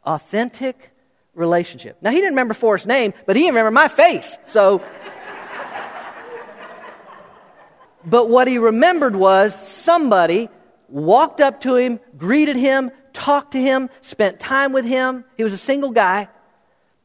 [0.05, 0.91] Authentic
[1.33, 1.97] relationship.
[2.03, 4.37] Now, he didn't remember Forrest's name, but he didn't remember my face.
[4.45, 4.83] So,
[8.05, 10.51] but what he remembered was somebody
[10.91, 15.25] walked up to him, greeted him, talked to him, spent time with him.
[15.39, 16.29] He was a single guy.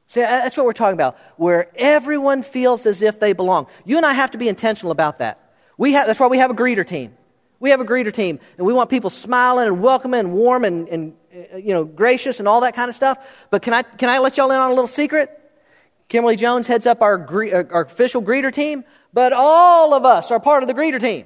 [0.07, 3.67] See, that's what we're talking about, where everyone feels as if they belong.
[3.85, 5.39] You and I have to be intentional about that.
[5.77, 7.15] We have, that's why we have a greeter team.
[7.61, 10.89] We have a greeter team, and we want people smiling and welcoming and warm and,
[10.89, 13.17] and Uh, you know, gracious and all that kind of stuff.
[13.49, 15.29] But can I, can I let y'all in on a little secret?
[16.07, 20.39] Kimberly Jones heads up our, uh, our official greeter team, but all of us are
[20.39, 21.25] part of the greeter team.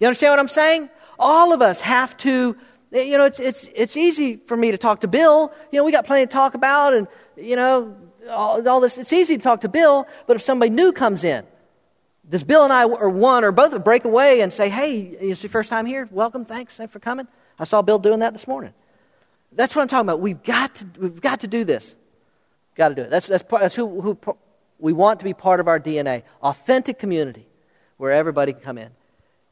[0.00, 0.90] You understand what I'm saying?
[1.18, 2.56] all of us have to,
[2.92, 5.52] you know, it's, it's, it's easy for me to talk to Bill.
[5.72, 7.96] You know, we got plenty to talk about and, you know,
[8.28, 8.98] all, all this.
[8.98, 11.44] It's easy to talk to Bill, but if somebody new comes in,
[12.28, 15.50] does Bill and I, or one or both, break away and say, hey, it's your
[15.50, 16.08] first time here?
[16.10, 17.28] Welcome, thanks, thanks for coming.
[17.58, 18.72] I saw Bill doing that this morning.
[19.54, 20.20] That's what I'm talking about.
[20.20, 21.94] We've got to, we've got to do this.
[22.74, 23.10] Got to do it.
[23.10, 24.18] That's, that's, that's who, who
[24.78, 26.24] we want to be part of our DNA.
[26.42, 27.46] Authentic community
[27.96, 28.90] where everybody can come in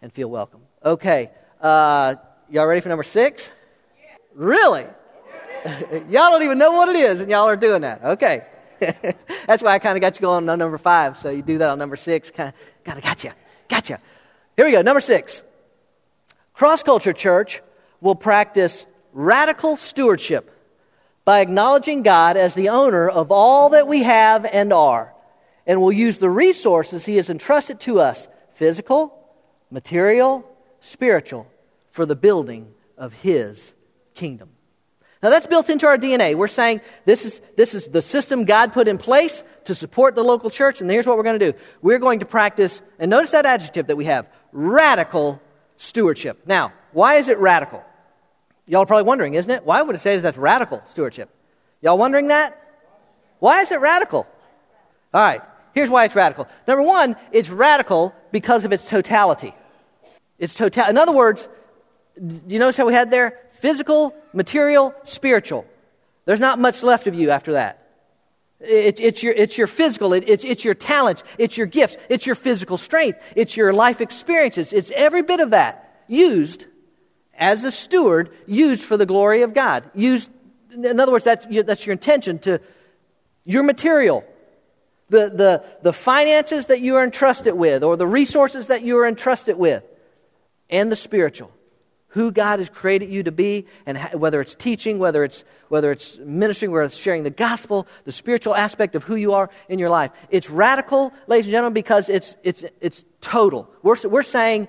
[0.00, 0.60] and feel welcome.
[0.84, 1.30] Okay.
[1.60, 2.16] Uh,
[2.50, 3.50] y'all ready for number six?
[4.34, 4.84] Really?
[5.64, 8.02] y'all don't even know what it is, and y'all are doing that.
[8.02, 8.44] Okay.
[9.46, 11.18] That's why I kind of got you going on number five.
[11.18, 12.30] So you do that on number six.
[12.30, 13.30] Kind of, kind of got you.
[13.68, 13.96] Got you.
[14.56, 14.82] Here we go.
[14.82, 15.42] Number six.
[16.54, 17.62] Cross Culture Church
[18.00, 20.50] will practice radical stewardship
[21.24, 25.14] by acknowledging God as the owner of all that we have and are,
[25.66, 29.16] and will use the resources He has entrusted to us physical,
[29.70, 30.44] material,
[30.80, 31.46] spiritual
[31.90, 33.72] for the building of His
[34.14, 34.50] kingdom.
[35.22, 36.34] Now that's built into our DNA.
[36.34, 40.24] We're saying this is, this is the system God put in place to support the
[40.24, 41.58] local church, and here's what we're going to do.
[41.80, 45.40] We're going to practice, and notice that adjective that we have radical
[45.76, 46.42] stewardship.
[46.46, 47.84] Now, why is it radical?
[48.72, 49.66] Y'all are probably wondering, isn't it?
[49.66, 51.28] Why would it say that that's radical stewardship?
[51.82, 52.58] Y'all wondering that?
[53.38, 54.26] Why is it radical?
[55.12, 55.42] All right,
[55.74, 56.48] here's why it's radical.
[56.66, 59.54] Number one, it's radical because of its totality.
[60.38, 60.86] It's total.
[60.86, 61.46] In other words,
[62.16, 63.40] do you notice how we had there?
[63.52, 65.66] Physical, material, spiritual.
[66.24, 67.86] There's not much left of you after that.
[68.58, 72.24] It, it's, your, it's your physical, it, it's, it's your talents, it's your gifts, it's
[72.24, 74.72] your physical strength, it's your life experiences.
[74.72, 76.64] It's every bit of that used
[77.34, 79.84] as a steward, used for the glory of God.
[79.94, 80.30] Used,
[80.70, 82.60] in other words, that's, that's your intention to
[83.44, 84.24] your material,
[85.08, 89.06] the, the, the finances that you are entrusted with, or the resources that you are
[89.06, 89.82] entrusted with,
[90.70, 91.50] and the spiritual.
[92.08, 96.18] Who God has created you to be, and whether it's teaching, whether it's, whether it's
[96.18, 99.88] ministering, whether it's sharing the gospel, the spiritual aspect of who you are in your
[99.88, 100.10] life.
[100.28, 103.70] It's radical, ladies and gentlemen, because it's, it's, it's total.
[103.82, 104.68] We're, we're saying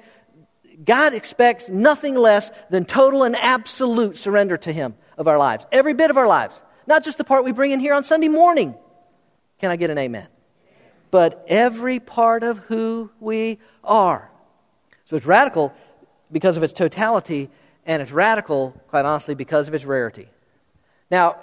[0.84, 5.94] God expects nothing less than total and absolute surrender to Him of our lives, every
[5.94, 6.56] bit of our lives,
[6.88, 8.76] not just the part we bring in here on Sunday morning.
[9.60, 10.28] Can I get an amen?
[11.12, 14.30] But every part of who we are.
[15.06, 15.74] So it's radical
[16.32, 17.50] because of its totality,
[17.86, 20.28] and it's radical, quite honestly, because of its rarity.
[21.12, 21.34] Now,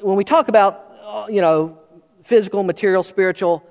[0.00, 1.78] when we talk about, uh, you know,
[2.24, 3.64] physical, material, spiritual,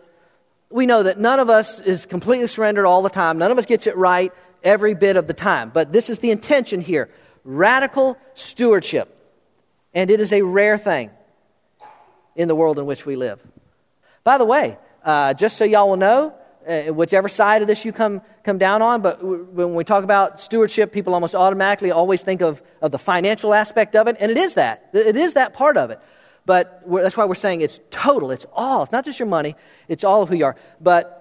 [0.69, 3.38] we know that none of us is completely surrendered all the time.
[3.38, 4.33] None of us gets it right
[4.63, 5.71] every bit of the time.
[5.73, 7.10] But this is the intention here
[7.43, 9.10] radical stewardship.
[9.93, 11.12] And it is a rare thing
[12.36, 13.39] in the world in which we live.
[14.23, 16.34] By the way, uh, just so y'all will know,
[16.67, 20.04] uh, whichever side of this you come, come down on, but w- when we talk
[20.04, 24.32] about stewardship, people almost automatically always think of, of the financial aspect of it, and
[24.32, 24.89] it is that.
[24.93, 25.99] It is that part of it.
[26.45, 28.84] But that's why we're saying it's total, it's all.
[28.84, 29.56] It's not just your money,
[29.88, 30.56] it's all of who you are.
[30.80, 31.19] But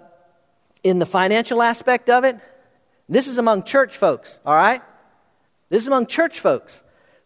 [0.82, 2.38] in the financial aspect of it,
[3.14, 4.82] this is among church folks, all right?
[5.68, 6.80] This is among church folks.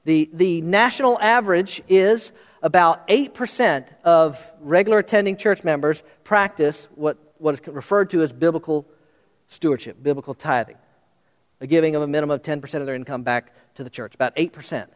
[0.04, 7.54] The, the national average is about 8% of regular attending church members practice what, what
[7.54, 8.86] is referred to as biblical
[9.48, 10.76] stewardship, biblical tithing,
[11.60, 14.14] a giving of a minimum of 10% of their income back to the church.
[14.14, 14.86] About 8%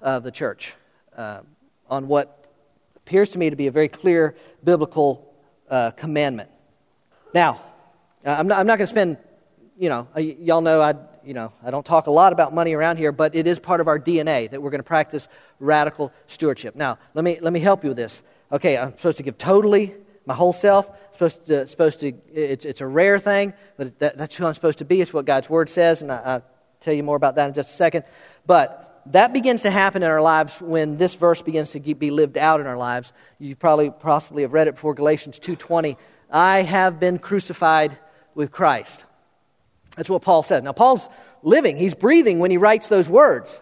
[0.00, 0.74] of the church
[1.16, 1.40] uh,
[1.88, 2.46] on what
[2.96, 5.32] appears to me to be a very clear biblical
[5.68, 6.50] uh, commandment.
[7.34, 7.60] Now,
[8.24, 9.18] I'm not, I'm not going to spend
[9.78, 12.96] you know, y'all know I, you know, I don't talk a lot about money around
[12.96, 15.28] here, but it is part of our DNA that we're going to practice
[15.60, 16.76] radical stewardship.
[16.76, 18.22] Now, let me, let me help you with this.
[18.50, 20.88] Okay, I'm supposed to give totally my whole self.
[21.12, 24.78] Supposed to, supposed to it's, it's a rare thing, but that, that's who I'm supposed
[24.78, 25.00] to be.
[25.00, 26.44] It's what God's Word says, and I, I'll
[26.80, 28.04] tell you more about that in just a second.
[28.46, 32.36] But that begins to happen in our lives when this verse begins to be lived
[32.36, 33.12] out in our lives.
[33.38, 35.96] You probably possibly have read it before Galatians 2:20.
[36.30, 37.96] I have been crucified
[38.34, 39.05] with Christ.
[39.96, 40.62] That's what Paul said.
[40.62, 41.08] Now, Paul's
[41.42, 43.58] living, he's breathing when he writes those words.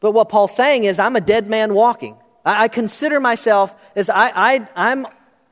[0.00, 2.16] But what Paul's saying is, I'm a dead man walking.
[2.44, 5.06] I, I consider myself as I, I, I'm,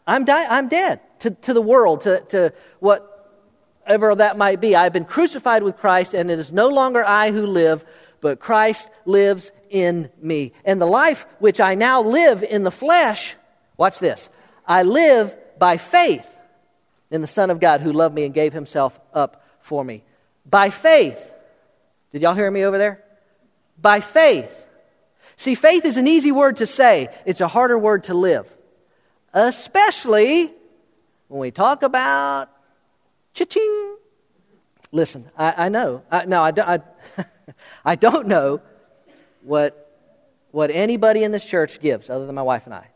[0.06, 4.74] I'm, di- I'm dead to, to the world, to, to whatever that might be.
[4.74, 7.84] I've been crucified with Christ, and it is no longer I who live,
[8.20, 10.52] but Christ lives in me.
[10.64, 13.36] And the life which I now live in the flesh,
[13.76, 14.28] watch this,
[14.66, 16.26] I live by faith
[17.10, 20.04] in the Son of God who loved me and gave himself up for me.
[20.48, 21.32] By faith.
[22.12, 23.02] Did y'all hear me over there?
[23.80, 24.66] By faith.
[25.36, 28.46] See, faith is an easy word to say, it's a harder word to live.
[29.32, 30.52] Especially
[31.28, 32.50] when we talk about
[33.34, 33.96] cha-ching.
[34.92, 36.02] Listen, I, I know.
[36.10, 37.24] I, no, I don't, I,
[37.84, 38.60] I don't know
[39.40, 39.98] what,
[40.50, 42.88] what anybody in this church gives other than my wife and I.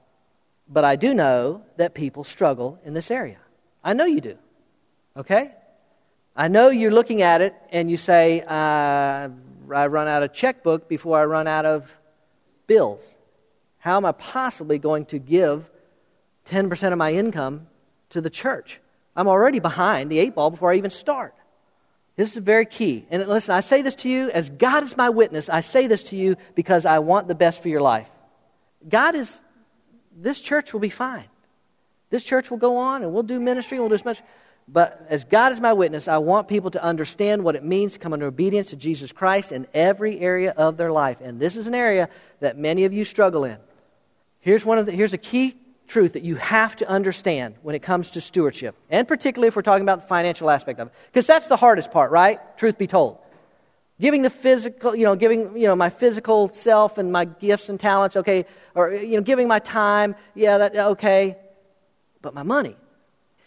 [0.68, 3.38] But I do know that people struggle in this area.
[3.83, 4.37] I know you do.
[5.16, 5.52] Okay?
[6.37, 10.87] I know you're looking at it and you say, uh, I run out of checkbook
[10.87, 11.90] before I run out of
[12.66, 13.01] bills.
[13.79, 15.70] How am I possibly going to give
[16.51, 17.68] 10% of my income
[18.11, 18.81] to the church?
[19.16, 21.35] I'm already behind the eight ball before I even start.
[22.16, 23.07] This is very key.
[23.11, 25.49] And listen, I say this to you as God is my witness.
[25.49, 28.09] I say this to you because I want the best for your life.
[28.87, 29.40] God is,
[30.14, 31.29] this church will be fine.
[32.11, 34.20] This church will go on and we'll do ministry and we'll do as much.
[34.68, 37.98] But as God is my witness, I want people to understand what it means to
[38.00, 41.20] come under obedience to Jesus Christ in every area of their life.
[41.20, 42.09] And this is an area
[42.40, 43.59] that many of you struggle in.
[44.40, 47.83] Here's, one of the, here's a key truth that you have to understand when it
[47.83, 50.94] comes to stewardship, and particularly if we're talking about the financial aspect of it.
[51.07, 52.40] Because that's the hardest part, right?
[52.59, 53.18] Truth be told.
[54.00, 57.79] Giving the physical, you know, giving, you know, my physical self and my gifts and
[57.79, 61.37] talents, okay, or, you know, giving my time, yeah, that, okay.
[62.20, 62.76] But my money,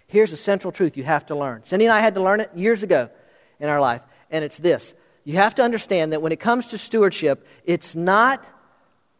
[0.09, 1.61] Here's a central truth you have to learn.
[1.65, 3.09] Cindy and I had to learn it years ago
[3.59, 4.95] in our life, and it's this.
[5.23, 8.43] You have to understand that when it comes to stewardship, it's not,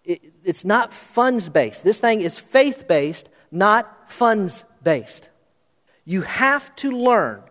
[0.04, 1.84] it, it's not funds based.
[1.84, 5.30] This thing is faith based, not funds based.
[6.06, 7.44] You have to learn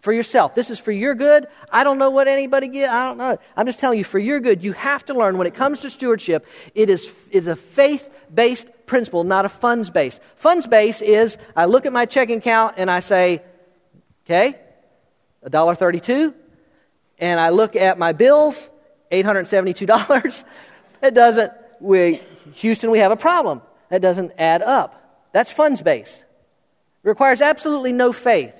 [0.00, 0.54] for yourself.
[0.54, 1.46] This is for your good.
[1.70, 2.88] I don't know what anybody get.
[2.88, 3.36] I don't know.
[3.54, 5.90] I'm just telling you, for your good, you have to learn when it comes to
[5.90, 10.20] stewardship, it is, it is a faith based principle, not a funds based.
[10.36, 13.42] Funds based is I look at my checking account and I say,
[14.26, 14.54] okay,
[15.44, 16.34] $1.32,
[17.18, 18.68] and I look at my bills,
[19.12, 20.44] $872.
[21.02, 22.20] it doesn't, we,
[22.54, 23.62] Houston, we have a problem.
[23.90, 25.30] That doesn't add up.
[25.32, 26.18] That's funds based.
[27.04, 28.54] It requires absolutely no faith.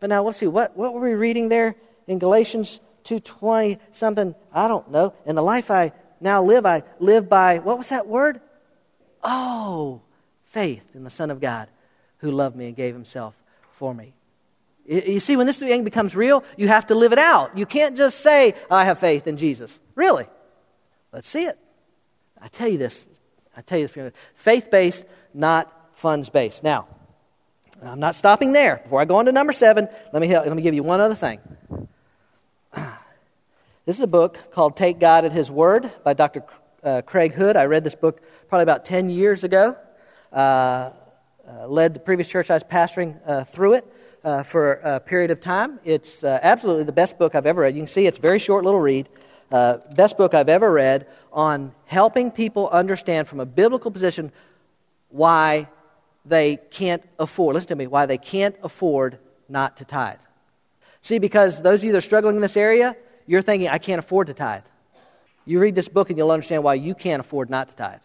[0.00, 1.76] But now let's see, what, what were we reading there
[2.06, 4.34] in Galatians 2.20 something?
[4.52, 5.14] I don't know.
[5.24, 8.40] In the life I now live, I live by, what was that word?
[9.26, 10.00] Oh,
[10.46, 11.68] faith in the Son of God
[12.18, 13.34] who loved me and gave himself
[13.72, 14.14] for me.
[14.86, 17.58] You see, when this thing becomes real, you have to live it out.
[17.58, 19.76] You can't just say, I have faith in Jesus.
[19.96, 20.26] Really?
[21.12, 21.58] Let's see it.
[22.40, 23.04] I tell you this.
[23.56, 24.12] I tell you this.
[24.36, 25.04] Faith based,
[25.34, 26.62] not funds based.
[26.62, 26.86] Now,
[27.82, 28.76] I'm not stopping there.
[28.84, 31.00] Before I go on to number seven, let me, help, let me give you one
[31.00, 31.40] other thing.
[33.86, 36.44] This is a book called Take God at His Word by Dr.
[36.86, 37.56] Uh, Craig Hood.
[37.56, 39.76] I read this book probably about 10 years ago.
[40.32, 45.00] Uh, uh, led the previous church I was pastoring uh, through it uh, for a
[45.00, 45.80] period of time.
[45.84, 47.74] It's absolutely the best book I've ever read.
[47.74, 49.08] You can see it's a very short little read.
[49.50, 54.30] best book I've ever read on helping people understand from a biblical position
[55.08, 55.68] why
[56.24, 59.18] they can't afford, listen to me, why they can't afford
[59.48, 60.20] not to tithe.
[61.02, 63.98] See, because those of you that are struggling in this area, you're thinking, I can't
[63.98, 64.62] afford to tithe.
[65.46, 68.00] You read this book and you'll understand why you can't afford not to tithe.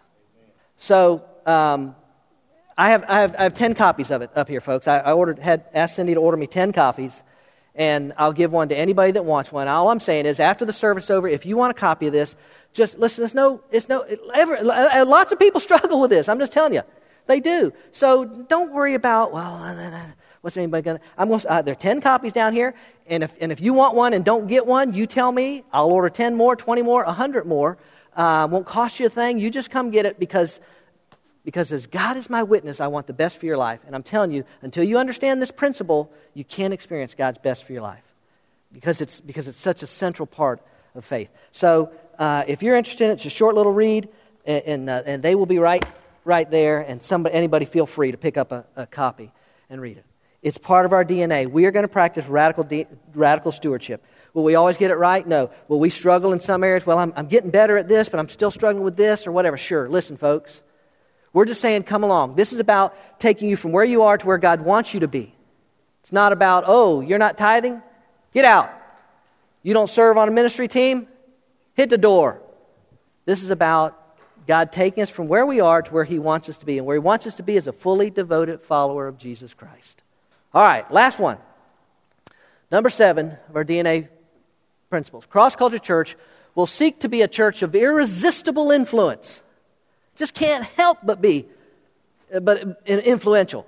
[0.78, 1.96] So, um,
[2.78, 4.88] I, have, I, have, I have 10 copies of it up here, folks.
[4.88, 7.22] I, I ordered, had asked Cindy to order me 10 copies,
[7.76, 9.68] and I'll give one to anybody that wants one.
[9.68, 12.36] All I'm saying is, after the service over, if you want a copy of this,
[12.74, 13.26] just listen.
[13.26, 14.06] It's no, it's no.
[14.34, 16.30] Ever, uh, lots of people struggle with this.
[16.30, 16.84] I'm just telling you.
[17.28, 17.72] They do.
[17.92, 20.06] So don't worry about, well, uh, uh,
[20.42, 21.04] what's anybody going to.
[21.18, 21.52] I'm going to.
[21.52, 22.74] uh, there are 10 copies down here.
[23.08, 25.64] And if, and if you want one and don't get one, you tell me.
[25.72, 27.78] I'll order 10 more, 20 more, 100 more.
[28.16, 29.40] Uh, won't cost you a thing.
[29.40, 30.60] You just come get it because,
[31.46, 33.80] because as God is my witness, I want the best for your life.
[33.86, 37.74] And I'm telling you, until you understand this principle, you can't experience God's best for
[37.74, 38.04] your life
[38.74, 40.62] because it's, because it's such a central part
[40.96, 41.30] of faith.
[41.52, 44.10] So uh, if you're interested, it's a short little read,
[44.46, 45.84] and, and, uh, and they will be right
[46.24, 49.32] right there, and somebody, anybody feel free to pick up a, a copy
[49.70, 50.06] and read it.
[50.42, 51.48] It's part of our DNA.
[51.50, 54.04] We are going to practice radical, de- radical stewardship.
[54.34, 55.28] Will we always get it right?
[55.28, 55.52] No.
[55.68, 56.86] Will we struggle in some areas?
[56.86, 59.58] Well, I'm, I'm getting better at this, but I'm still struggling with this or whatever.
[59.58, 59.90] Sure.
[59.90, 60.62] Listen, folks.
[61.34, 62.36] We're just saying, come along.
[62.36, 65.08] This is about taking you from where you are to where God wants you to
[65.08, 65.34] be.
[66.02, 67.82] It's not about, oh, you're not tithing?
[68.34, 68.72] Get out.
[69.64, 71.08] You don't serve on a ministry team?
[71.76, 72.42] Hit the door.
[73.26, 73.98] This is about
[74.48, 76.78] God taking us from where we are to where He wants us to be.
[76.78, 80.04] And where He wants us to be is a fully devoted follower of Jesus Christ.
[80.54, 81.38] All right, last one.
[82.72, 84.10] Number seven of our DNA
[84.90, 85.26] principles.
[85.26, 86.16] Cross Culture Church
[86.56, 89.42] will seek to be a church of irresistible influence.
[90.16, 91.48] Just can't help but be
[92.42, 93.66] but influential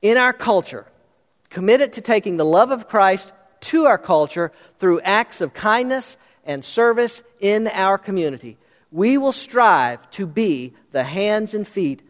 [0.00, 0.86] in our culture.
[1.50, 6.64] Committed to taking the love of Christ to our culture through acts of kindness and
[6.64, 8.56] service in our community
[8.92, 12.02] we will strive to be the hands and feet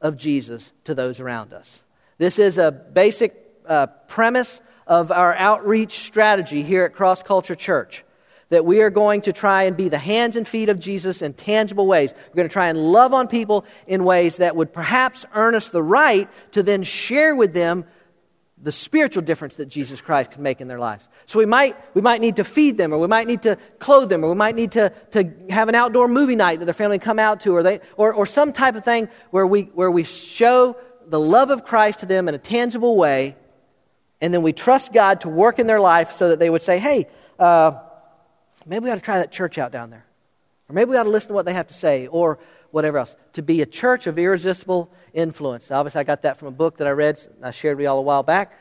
[0.00, 1.82] of Jesus to those around us.
[2.20, 8.04] This is a basic uh, premise of our outreach strategy here at Cross Culture Church.
[8.50, 11.32] That we are going to try and be the hands and feet of Jesus in
[11.32, 12.12] tangible ways.
[12.12, 15.68] We're going to try and love on people in ways that would perhaps earn us
[15.68, 17.86] the right to then share with them
[18.62, 21.02] the spiritual difference that Jesus Christ can make in their lives.
[21.24, 24.10] So we might, we might need to feed them, or we might need to clothe
[24.10, 26.98] them, or we might need to, to have an outdoor movie night that their family
[26.98, 30.04] come out to, or, they, or, or some type of thing where we, where we
[30.04, 30.76] show
[31.10, 33.36] the love of Christ to them in a tangible way,
[34.20, 36.78] and then we trust God to work in their life so that they would say,
[36.78, 37.08] hey,
[37.38, 37.72] uh,
[38.64, 40.06] maybe we ought to try that church out down there.
[40.68, 42.38] Or maybe we ought to listen to what they have to say, or
[42.70, 43.16] whatever else.
[43.34, 45.70] To be a church of irresistible influence.
[45.70, 47.98] Obviously, I got that from a book that I read, I shared with you all
[47.98, 48.52] a while back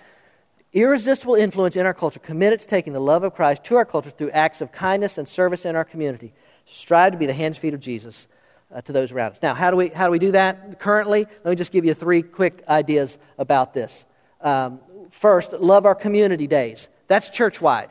[0.73, 4.11] irresistible influence in our culture, committed to taking the love of Christ to our culture
[4.11, 6.33] through acts of kindness and service in our community.
[6.67, 8.27] Strive to be the hands and feet of Jesus
[8.73, 9.39] uh, to those around us.
[9.41, 11.25] Now, how do, we, how do we do that currently?
[11.43, 14.05] Let me just give you three quick ideas about this.
[14.41, 14.79] Um,
[15.11, 16.87] first, love our community days.
[17.07, 17.89] That's church wide.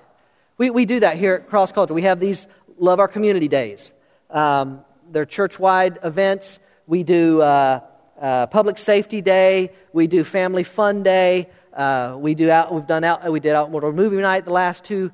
[0.57, 1.95] We, we do that here at Cross Culture.
[1.95, 2.47] We have these
[2.79, 3.93] Love Our Community Days.
[4.31, 6.59] Um, they're church wide events.
[6.87, 7.81] We do uh,
[8.21, 9.71] uh, Public Safety Day.
[9.93, 11.49] We do Family Fun Day.
[11.73, 15.13] Uh, we do out, we've done out, we did outdoor movie night the last two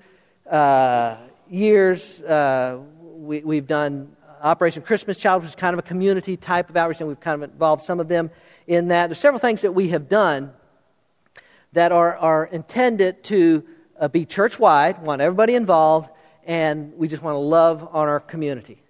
[0.50, 1.16] uh,
[1.50, 2.22] years.
[2.22, 2.78] Uh,
[3.16, 7.00] we, we've done Operation Christmas Child, which is kind of a community type of outreach,
[7.00, 8.30] and we've kind of involved some of them
[8.66, 9.06] in that.
[9.06, 10.52] There's several things that we have done
[11.72, 13.64] that are, are intended to
[13.98, 16.10] uh, be church wide, want everybody involved,
[16.44, 18.82] and we just want to love on our community.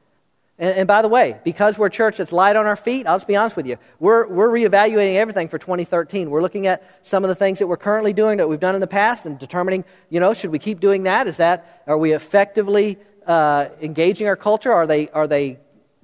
[0.59, 3.16] And, and, by the way, because we're a church that's light on our feet, I'll
[3.16, 6.30] just be honest with you, we're, we're reevaluating everything for 2013.
[6.30, 8.80] We're looking at some of the things that we're currently doing that we've done in
[8.80, 11.26] the past and determining, you know, should we keep doing that?
[11.28, 14.72] Is that, are we effectively uh, engaging our culture?
[14.72, 15.59] Are they, are they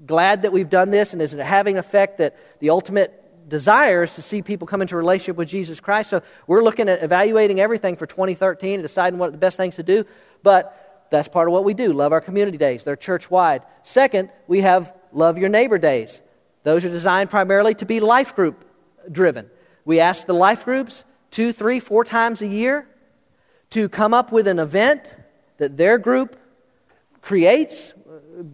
[0.04, 1.12] glad that we've done this?
[1.12, 3.16] And is it having effect that the ultimate
[3.50, 6.08] desire is to see people come into relationship with Jesus Christ.
[6.08, 9.82] So we're looking at evaluating everything for 2013 and deciding what the best things to
[9.82, 10.06] do.
[10.42, 11.92] But that's part of what we do.
[11.92, 12.84] Love our community days.
[12.84, 13.62] They're church wide.
[13.82, 16.22] Second, we have love your neighbor days.
[16.62, 18.64] Those are designed primarily to be life group
[19.10, 19.50] driven.
[19.84, 22.86] We ask the life groups two, three, four times a year
[23.70, 25.14] to come up with an event
[25.56, 26.36] that their group
[27.20, 27.92] creates.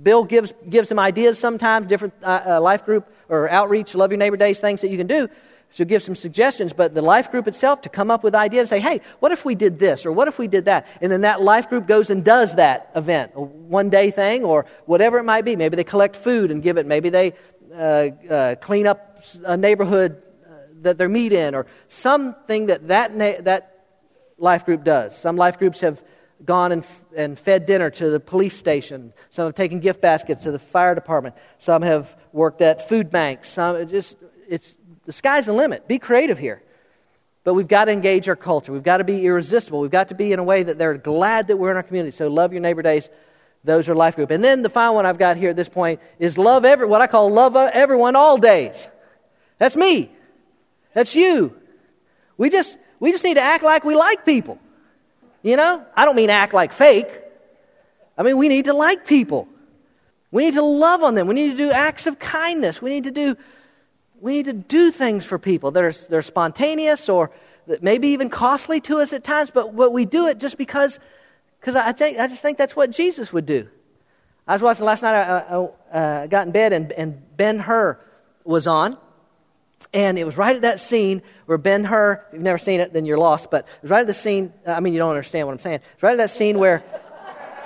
[0.02, 4.18] Bill gives, gives them ideas sometimes, different uh, uh, life group or outreach, love your
[4.18, 5.28] neighbor days, things that you can do.
[5.70, 8.80] She'll give some suggestions, but the life group itself to come up with ideas, say,
[8.80, 10.86] hey, what if we did this or what if we did that?
[11.02, 14.66] And then that life group goes and does that event, a one day thing or
[14.86, 15.56] whatever it might be.
[15.56, 16.86] Maybe they collect food and give it.
[16.86, 17.34] Maybe they
[17.74, 23.14] uh, uh, clean up a neighborhood uh, that they're meet in or something that that,
[23.14, 23.84] na- that
[24.38, 25.18] life group does.
[25.18, 26.02] Some life groups have
[26.44, 26.84] gone and,
[27.16, 29.12] and fed dinner to the police station.
[29.30, 31.34] Some have taken gift baskets to the fire department.
[31.58, 33.48] Some have worked at food banks.
[33.48, 34.16] Some just
[34.48, 34.74] it's
[35.04, 35.88] the sky's the limit.
[35.88, 36.62] Be creative here.
[37.44, 38.72] But we've got to engage our culture.
[38.72, 39.78] We've got to be irresistible.
[39.80, 42.14] We've got to be in a way that they're glad that we're in our community.
[42.16, 43.08] So love your neighbor days.
[43.62, 44.32] Those are life group.
[44.32, 47.02] And then the final one I've got here at this point is love every, what
[47.02, 48.90] I call love everyone all days.
[49.58, 50.10] That's me.
[50.92, 51.56] That's you.
[52.36, 54.58] We just, we just need to act like we like people.
[55.46, 55.86] You know?
[55.94, 57.06] I don't mean act like fake.
[58.18, 59.46] I mean, we need to like people.
[60.32, 61.28] We need to love on them.
[61.28, 62.82] We need to do acts of kindness.
[62.82, 63.36] We need to do
[64.20, 67.30] we need to do things for people that are, that are spontaneous or
[67.80, 70.98] maybe even costly to us at times, but, but we do it just because
[71.60, 73.68] because I, think, I just think that's what Jesus would do.
[74.48, 75.38] I was watching last night, I,
[75.92, 78.00] I uh, got in bed, and, and Ben Hur
[78.44, 78.98] was on.
[79.96, 82.92] And it was right at that scene where Ben Hur, if you've never seen it,
[82.92, 85.48] then you're lost, but it was right at the scene, I mean, you don't understand
[85.48, 85.80] what I'm saying.
[85.94, 86.84] It's right at that scene where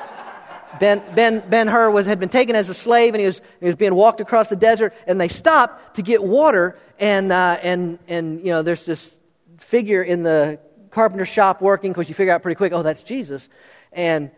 [0.78, 3.66] Ben, ben, ben Hur was, had been taken as a slave and he was, he
[3.66, 7.98] was being walked across the desert and they stopped to get water and, uh, and,
[8.06, 9.16] and you know, there's this
[9.58, 10.60] figure in the
[10.92, 13.48] carpenter shop working because you figure out pretty quick, oh, that's Jesus.
[13.90, 14.30] And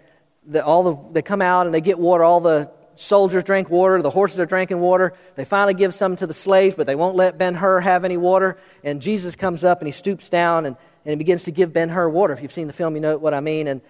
[0.46, 2.24] the, all the, they come out and they get water.
[2.24, 4.00] All the soldiers drink water.
[4.02, 5.14] The horses are drinking water.
[5.34, 8.16] They finally give some to the slaves, but they won't let Ben Hur have any
[8.16, 8.58] water.
[8.84, 11.88] And Jesus comes up and he stoops down and, and he begins to give Ben
[11.88, 12.34] Hur water.
[12.34, 13.68] If you've seen the film, you know what I mean.
[13.68, 13.80] And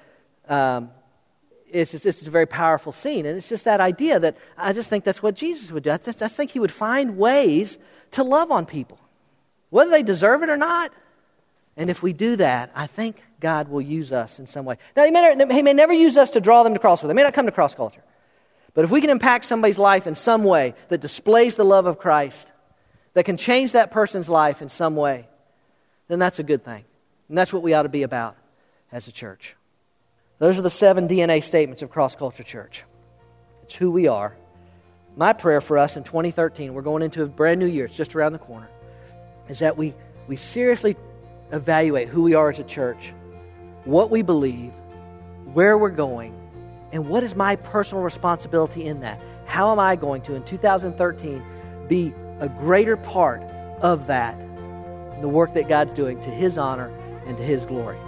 [0.48, 0.90] um,
[1.70, 3.26] it's just, it's a very powerful scene.
[3.26, 5.90] And it's just that idea that I just think that's what Jesus would do.
[5.90, 7.78] I just, I think he would find ways
[8.12, 8.98] to love on people,
[9.70, 10.92] whether they deserve it or not.
[11.76, 14.76] And if we do that, I think God will use us in some way.
[14.94, 17.02] Now, he may, he may never use us to draw them to cross.
[17.02, 17.08] with.
[17.08, 18.02] They may not come to cross culture.
[18.74, 21.98] But if we can impact somebody's life in some way that displays the love of
[21.98, 22.50] Christ,
[23.14, 25.28] that can change that person's life in some way,
[26.08, 26.84] then that's a good thing.
[27.28, 28.36] And that's what we ought to be about
[28.90, 29.56] as a church.
[30.38, 32.84] Those are the seven DNA statements of Cross Culture Church.
[33.62, 34.36] It's who we are.
[35.16, 38.16] My prayer for us in 2013, we're going into a brand new year, it's just
[38.16, 38.68] around the corner,
[39.48, 39.94] is that we,
[40.26, 40.96] we seriously
[41.52, 43.12] evaluate who we are as a church,
[43.84, 44.72] what we believe,
[45.52, 46.34] where we're going,
[46.92, 49.20] and what is my personal responsibility in that.
[49.46, 51.42] How am I going to, in 2013,
[51.88, 53.42] be a greater part
[53.80, 54.38] of that,
[55.20, 56.92] the work that God's doing to His honor
[57.26, 57.98] and to His glory?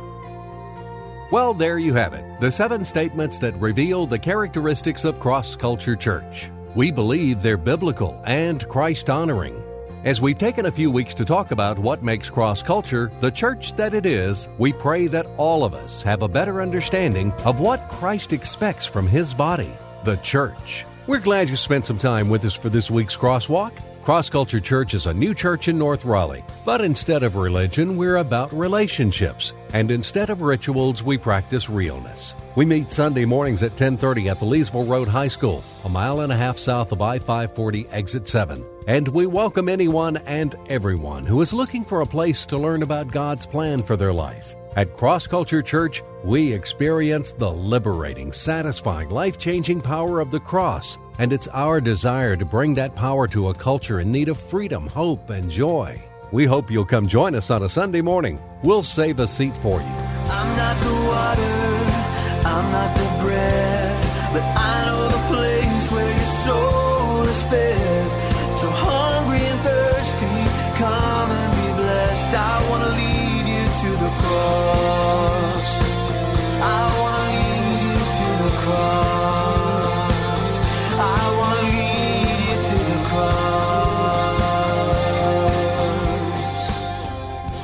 [1.31, 5.97] Well, there you have it the seven statements that reveal the characteristics of Cross Culture
[5.97, 6.51] Church.
[6.75, 9.64] We believe they're biblical and Christ honoring.
[10.05, 13.75] As we've taken a few weeks to talk about what makes Cross Culture the church
[13.77, 17.89] that it is, we pray that all of us have a better understanding of what
[17.89, 19.73] Christ expects from His body,
[20.05, 20.85] the church.
[21.07, 23.73] We're glad you spent some time with us for this week's Crosswalk.
[24.05, 28.17] Cross Culture Church is a new church in North Raleigh, but instead of religion, we're
[28.17, 32.35] about relationships, and instead of rituals, we practice realness.
[32.55, 36.31] We meet Sunday mornings at 10:30 at the Leesville Road High School, a mile and
[36.31, 38.63] a half south of I-540 exit 7.
[38.87, 43.11] And we welcome anyone and everyone who is looking for a place to learn about
[43.11, 44.55] God's plan for their life.
[44.77, 50.99] At Cross Culture Church, we experience the liberating, satisfying, life changing power of the cross,
[51.19, 54.87] and it's our desire to bring that power to a culture in need of freedom,
[54.89, 56.01] hope, and joy.
[56.33, 58.41] We hope you'll come join us on a Sunday morning.
[58.63, 59.87] We'll save a seat for you.
[59.87, 64.03] I'm not the water, I'm not the bread,
[64.33, 67.84] but I know the place where your soul is fed.